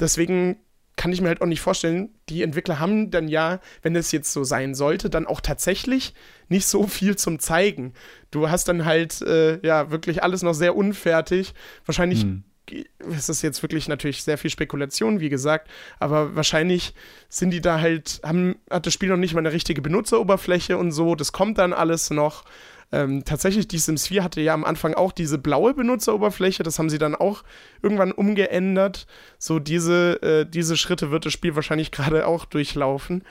[0.00, 0.56] Deswegen
[0.96, 4.32] kann ich mir halt auch nicht vorstellen, die Entwickler haben dann ja, wenn es jetzt
[4.32, 6.14] so sein sollte, dann auch tatsächlich
[6.48, 7.94] nicht so viel zum Zeigen.
[8.30, 11.54] Du hast dann halt, äh, ja, wirklich alles noch sehr unfertig.
[11.84, 12.44] Wahrscheinlich hm.
[12.70, 16.94] Ist das jetzt wirklich natürlich sehr viel Spekulation, wie gesagt, aber wahrscheinlich
[17.28, 20.92] sind die da halt, haben, hat das Spiel noch nicht mal eine richtige Benutzeroberfläche und
[20.92, 21.14] so.
[21.14, 22.44] Das kommt dann alles noch.
[22.92, 26.90] Ähm, tatsächlich, die Sims 4 hatte ja am Anfang auch diese blaue Benutzeroberfläche, das haben
[26.90, 27.42] sie dann auch
[27.82, 29.06] irgendwann umgeändert.
[29.38, 33.24] So diese, äh, diese Schritte wird das Spiel wahrscheinlich gerade auch durchlaufen.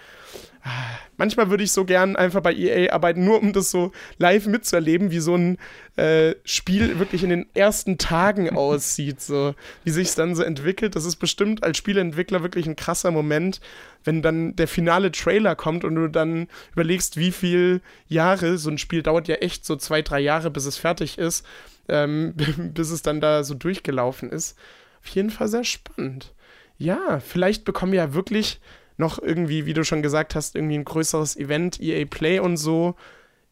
[1.17, 5.11] Manchmal würde ich so gern einfach bei EA arbeiten, nur um das so live mitzuerleben,
[5.11, 5.57] wie so ein
[5.97, 10.95] äh, Spiel wirklich in den ersten Tagen aussieht, so wie sich es dann so entwickelt.
[10.95, 13.59] Das ist bestimmt als Spieleentwickler wirklich ein krasser Moment,
[14.05, 18.77] wenn dann der finale Trailer kommt und du dann überlegst, wie viele Jahre so ein
[18.77, 21.45] Spiel dauert ja echt so zwei, drei Jahre, bis es fertig ist,
[21.89, 24.57] ähm, bis es dann da so durchgelaufen ist.
[25.01, 26.33] Auf jeden Fall sehr spannend.
[26.77, 28.59] Ja, vielleicht bekommen wir ja wirklich
[28.97, 32.95] noch irgendwie, wie du schon gesagt hast, irgendwie ein größeres Event, EA Play und so,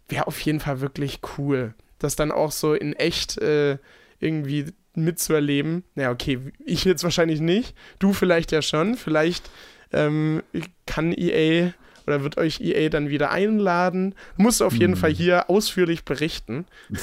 [0.07, 1.73] wäre auf jeden Fall wirklich cool.
[1.99, 3.77] Das dann auch so in echt äh,
[4.19, 5.83] irgendwie mitzuerleben.
[5.95, 7.75] Naja, okay, ich jetzt wahrscheinlich nicht.
[7.99, 8.95] Du vielleicht ja schon.
[8.95, 9.49] Vielleicht
[9.91, 10.43] ähm,
[10.85, 11.71] kann EA
[12.07, 14.15] oder wird euch EA dann wieder einladen.
[14.35, 14.99] Muss auf jeden hm.
[14.99, 16.65] Fall hier ausführlich berichten.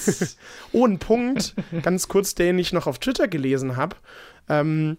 [0.73, 3.97] oh, ein Punkt, ganz kurz, den ich noch auf Twitter gelesen habe.
[4.49, 4.97] Ähm,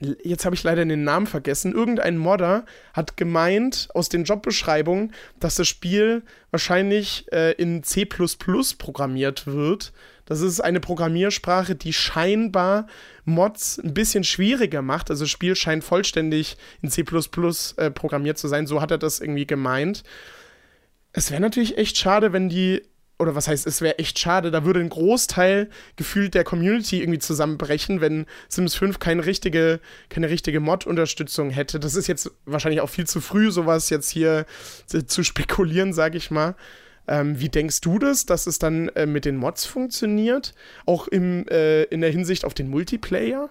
[0.00, 5.56] jetzt habe ich leider den Namen vergessen, irgendein Modder hat gemeint aus den Jobbeschreibungen, dass
[5.56, 9.92] das Spiel wahrscheinlich äh, in C programmiert wird.
[10.24, 12.86] Das ist eine Programmiersprache, die scheinbar
[13.24, 15.10] Mods ein bisschen schwieriger macht.
[15.10, 18.66] Also das Spiel scheint vollständig in C äh, programmiert zu sein.
[18.66, 20.04] So hat er das irgendwie gemeint.
[21.12, 22.82] Es wäre natürlich echt schade, wenn die
[23.20, 27.18] oder was heißt, es wäre echt schade, da würde ein Großteil gefühlt der Community irgendwie
[27.18, 31.78] zusammenbrechen, wenn Sims 5 keine richtige, keine richtige Mod-Unterstützung hätte.
[31.78, 34.46] Das ist jetzt wahrscheinlich auch viel zu früh, sowas jetzt hier
[34.86, 36.56] zu, spekulieren, sag ich mal.
[37.06, 40.54] Ähm, wie denkst du das, dass es dann äh, mit den Mods funktioniert?
[40.86, 43.50] Auch im, äh, in der Hinsicht auf den Multiplayer?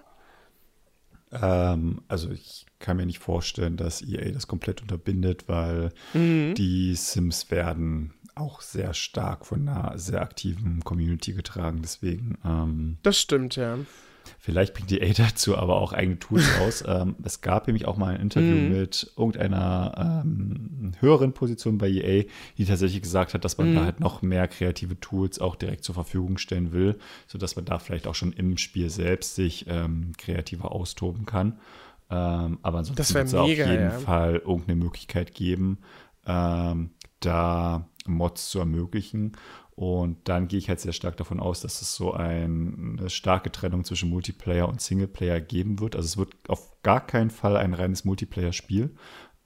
[1.32, 6.54] Ähm, also ich kann mir nicht vorstellen, dass EA das komplett unterbindet, weil mhm.
[6.56, 11.80] die Sims werden auch sehr stark von einer sehr aktiven Community getragen.
[11.82, 12.38] Deswegen.
[12.44, 13.78] Ähm, das stimmt, ja.
[14.38, 16.84] Vielleicht bringt die A dazu aber auch eigene Tools aus.
[16.86, 18.70] ähm, es gab nämlich auch mal ein Interview mm.
[18.70, 22.24] mit irgendeiner ähm, höheren Position bei EA,
[22.56, 23.74] die tatsächlich gesagt hat, dass man mm.
[23.74, 27.78] da halt noch mehr kreative Tools auch direkt zur Verfügung stellen will, sodass man da
[27.78, 31.58] vielleicht auch schon im Spiel selbst sich ähm, kreativer austoben kann.
[32.10, 33.90] Ähm, aber ansonsten wird es auf jeden ja.
[33.90, 35.78] Fall irgendeine Möglichkeit geben,
[36.26, 36.90] ähm,
[37.20, 39.36] da Mods zu ermöglichen.
[39.74, 43.50] Und dann gehe ich halt sehr stark davon aus, dass es so ein, eine starke
[43.50, 45.96] Trennung zwischen Multiplayer und Singleplayer geben wird.
[45.96, 48.94] Also es wird auf gar keinen Fall ein reines Multiplayer-Spiel.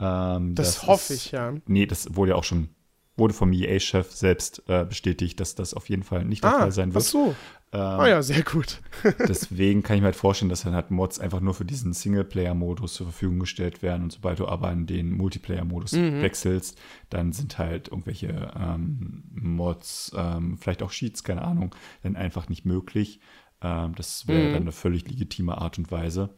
[0.00, 1.54] Ähm, das, das, hoffe ist, ich, ja.
[1.66, 2.70] Nee, das wurde ja auch schon
[3.16, 6.72] wurde vom EA-Chef selbst äh, bestätigt, dass das auf jeden Fall nicht der ah, Fall
[6.72, 7.04] sein wird.
[7.04, 7.34] Ach so.
[7.74, 8.80] Ähm, ah ja, sehr gut.
[9.28, 12.94] deswegen kann ich mir halt vorstellen, dass dann halt Mods einfach nur für diesen Singleplayer-Modus
[12.94, 16.22] zur Verfügung gestellt werden und sobald du aber in den Multiplayer-Modus mhm.
[16.22, 16.78] wechselst,
[17.10, 22.64] dann sind halt irgendwelche ähm, Mods, ähm, vielleicht auch Sheets, keine Ahnung, dann einfach nicht
[22.64, 23.18] möglich.
[23.60, 24.52] Ähm, das wäre mhm.
[24.52, 26.30] dann eine völlig legitime Art und Weise.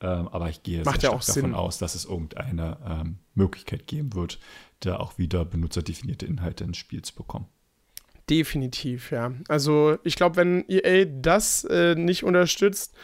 [0.00, 4.14] Ähm, aber ich gehe Macht sehr ja davon aus, dass es irgendeine ähm, Möglichkeit geben
[4.14, 4.40] wird,
[4.80, 7.46] da auch wieder benutzerdefinierte Inhalte ins Spiel zu bekommen.
[8.30, 9.32] Definitiv, ja.
[9.48, 12.94] Also ich glaube, wenn EA das äh, nicht unterstützt,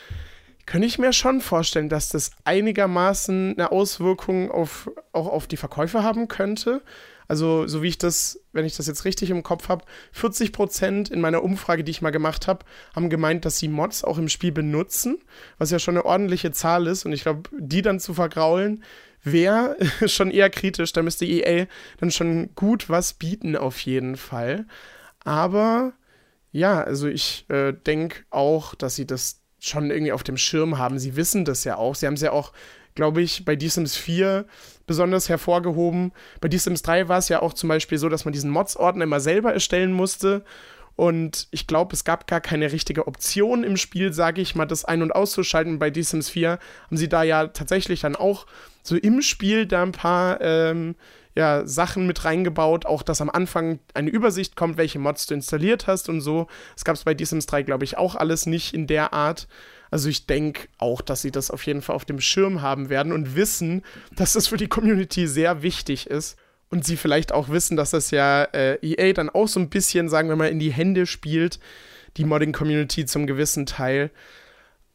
[0.67, 6.05] könnte ich mir schon vorstellen, dass das einigermaßen eine Auswirkung auf, auch auf die Verkäufe
[6.05, 6.83] haben könnte.
[7.29, 11.09] Also, so wie ich das, wenn ich das jetzt richtig im Kopf habe, 40 Prozent
[11.09, 12.65] in meiner Umfrage, die ich mal gemacht habe,
[12.95, 15.19] haben gemeint, dass sie Mods auch im Spiel benutzen,
[15.59, 17.05] was ja schon eine ordentliche Zahl ist.
[17.05, 18.85] Und ich glaube, die dann zu vergraulen,
[19.25, 20.93] wäre schon eher kritisch.
[20.93, 21.67] Da müsste EA
[21.99, 24.67] dann schon gut was bieten, auf jeden Fall.
[25.27, 25.93] Aber
[26.53, 31.01] ja, also ich äh, denke auch, dass sie das schon irgendwie auf dem Schirm haben.
[31.01, 31.97] Sie wissen das ja auch.
[31.97, 32.53] Sie haben es ja auch,
[32.95, 34.47] glaube ich, bei The Sims 4
[34.87, 36.13] besonders hervorgehoben.
[36.41, 39.03] Bei The Sims 3 war es ja auch zum Beispiel so, dass man diesen Mods-Ordner
[39.03, 40.45] immer selber erstellen musste.
[40.95, 44.85] Und ich glaube, es gab gar keine richtige Option im Spiel, sage ich mal, das
[44.85, 45.81] ein- und auszuschalten.
[45.81, 48.47] Bei The Sims 4 haben sie da ja tatsächlich dann auch
[48.85, 50.95] so im Spiel da ein paar ähm,
[51.37, 55.87] ja, Sachen mit reingebaut, auch dass am Anfang eine Übersicht kommt, welche Mods du installiert
[55.87, 56.49] hast und so.
[56.75, 59.47] Das gab es bei The Sims 3, glaube ich, auch alles nicht in der Art.
[59.91, 63.13] Also ich denke auch, dass sie das auf jeden Fall auf dem Schirm haben werden
[63.13, 63.83] und wissen,
[64.13, 66.39] dass das für die Community sehr wichtig ist.
[66.69, 70.09] Und sie vielleicht auch wissen, dass das ja äh, EA dann auch so ein bisschen,
[70.09, 71.61] sagen wir mal, in die Hände spielt,
[72.17, 74.11] die Modding-Community zum gewissen Teil.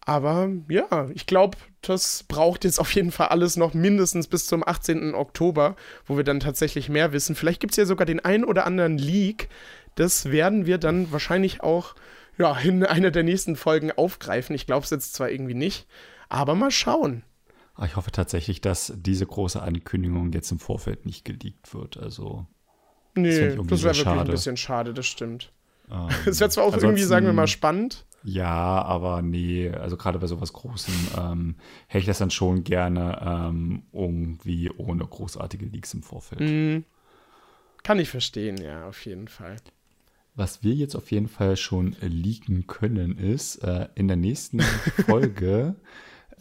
[0.05, 4.67] Aber ja, ich glaube, das braucht jetzt auf jeden Fall alles noch mindestens bis zum
[4.67, 5.13] 18.
[5.13, 5.75] Oktober,
[6.05, 7.35] wo wir dann tatsächlich mehr wissen.
[7.35, 9.49] Vielleicht gibt es ja sogar den einen oder anderen Leak.
[9.95, 11.95] Das werden wir dann wahrscheinlich auch
[12.37, 14.55] ja, in einer der nächsten Folgen aufgreifen.
[14.55, 15.87] Ich glaube es jetzt zwar irgendwie nicht,
[16.29, 17.23] aber mal schauen.
[17.75, 21.97] Ah, ich hoffe tatsächlich, dass diese große Ankündigung jetzt im Vorfeld nicht geleakt wird.
[21.97, 22.47] Also.
[23.15, 25.51] Nee, das, das wäre wirklich ein bisschen schade, das stimmt.
[26.25, 28.05] Es wäre zwar auch irgendwie, sagen wir mal, spannend.
[28.23, 31.55] Ja, aber nee, also gerade bei sowas Großem ähm,
[31.87, 36.41] hätte ich das dann schon gerne ähm, irgendwie ohne großartige Leaks im Vorfeld.
[36.41, 36.83] Mm,
[37.83, 39.55] kann ich verstehen, ja, auf jeden Fall.
[40.35, 44.61] Was wir jetzt auf jeden Fall schon leaken können, ist, äh, in der nächsten
[45.05, 45.75] Folge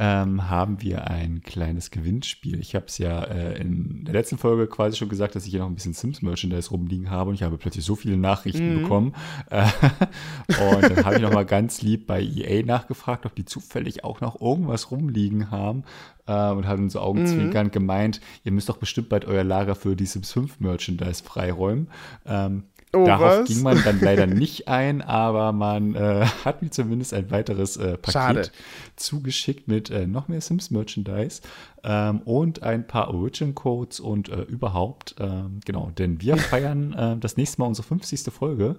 [0.03, 2.59] ähm, haben wir ein kleines Gewinnspiel.
[2.59, 5.61] Ich habe es ja äh, in der letzten Folge quasi schon gesagt, dass ich hier
[5.61, 8.83] noch ein bisschen Sims-Merchandise rumliegen habe und ich habe plötzlich so viele Nachrichten mhm.
[8.83, 9.15] bekommen.
[9.51, 9.67] Äh,
[10.75, 14.41] und dann habe ich nochmal ganz lieb bei EA nachgefragt, ob die zufällig auch noch
[14.41, 15.85] irgendwas rumliegen haben
[16.27, 17.73] äh, und haben so Augenzwinkern mhm.
[17.73, 21.89] gemeint, ihr müsst doch bestimmt bald euer Lager für die Sims 5 Merchandise freiräumen.
[22.25, 22.63] Ähm,
[22.93, 23.49] Oh, Darauf was?
[23.49, 27.97] ging man dann leider nicht ein, aber man äh, hat mir zumindest ein weiteres äh,
[27.97, 28.51] Paket Schade.
[28.97, 31.41] zugeschickt mit äh, noch mehr Sims-Merchandise
[31.85, 35.15] ähm, und ein paar Origin-Codes und äh, überhaupt.
[35.21, 38.33] Ähm, genau, denn wir feiern äh, das nächste Mal unsere 50.
[38.33, 38.77] Folge.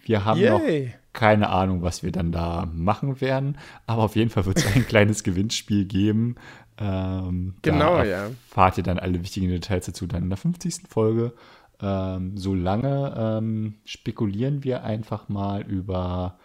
[0.00, 0.50] Wir haben Yay.
[0.86, 4.66] noch keine Ahnung, was wir dann da machen werden, aber auf jeden Fall wird es
[4.76, 6.36] ein kleines Gewinnspiel geben.
[6.78, 8.30] Ähm, genau, ja.
[8.48, 10.88] Fahrt ihr dann alle wichtigen Details dazu dann in der 50.
[10.88, 11.32] Folge.
[11.80, 16.38] Ähm, solange ähm, spekulieren wir einfach mal über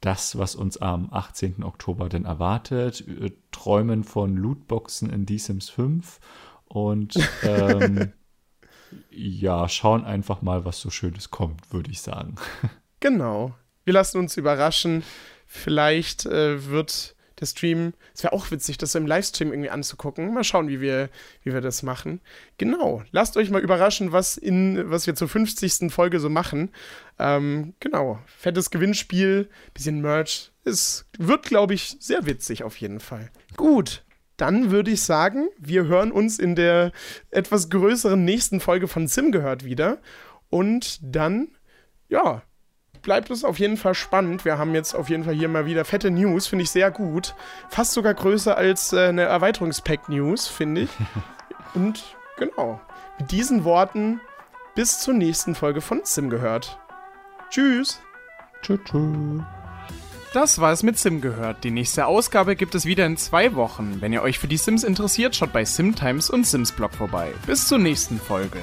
[0.00, 1.64] das, was uns am 18.
[1.64, 6.20] Oktober denn erwartet, äh, träumen von Lootboxen in The Sims 5
[6.66, 8.12] und ähm,
[9.10, 12.36] ja, schauen einfach mal, was so Schönes kommt, würde ich sagen.
[13.00, 13.54] Genau.
[13.84, 15.02] Wir lassen uns überraschen.
[15.46, 17.94] Vielleicht äh, wird der Stream.
[18.14, 20.32] Es wäre auch witzig, das im Livestream irgendwie anzugucken.
[20.32, 21.10] Mal schauen, wie wir,
[21.42, 22.20] wie wir das machen.
[22.58, 23.02] Genau.
[23.10, 25.92] Lasst euch mal überraschen, was, in, was wir zur 50.
[25.92, 26.70] Folge so machen.
[27.18, 28.18] Ähm, genau.
[28.26, 30.52] Fettes Gewinnspiel, bisschen Merch.
[30.64, 33.30] Es wird, glaube ich, sehr witzig auf jeden Fall.
[33.56, 34.02] Gut.
[34.36, 36.92] Dann würde ich sagen, wir hören uns in der
[37.30, 39.98] etwas größeren nächsten Folge von Sim gehört wieder.
[40.50, 41.48] Und dann,
[42.08, 42.42] ja,
[43.06, 44.44] bleibt es auf jeden Fall spannend.
[44.44, 47.36] Wir haben jetzt auf jeden Fall hier mal wieder fette News, finde ich sehr gut.
[47.68, 50.90] Fast sogar größer als äh, eine Erweiterungspack-News, finde ich.
[51.74, 52.80] Und genau,
[53.20, 54.20] mit diesen Worten
[54.74, 56.80] bis zur nächsten Folge von Sim gehört.
[57.48, 58.00] Tschüss.
[58.60, 58.80] Tschüss.
[60.34, 61.62] Das war es mit Sim gehört.
[61.62, 64.00] Die nächste Ausgabe gibt es wieder in zwei Wochen.
[64.00, 67.32] Wenn ihr euch für die Sims interessiert, schaut bei SimTimes und Sims Blog vorbei.
[67.46, 68.58] Bis zur nächsten Folge.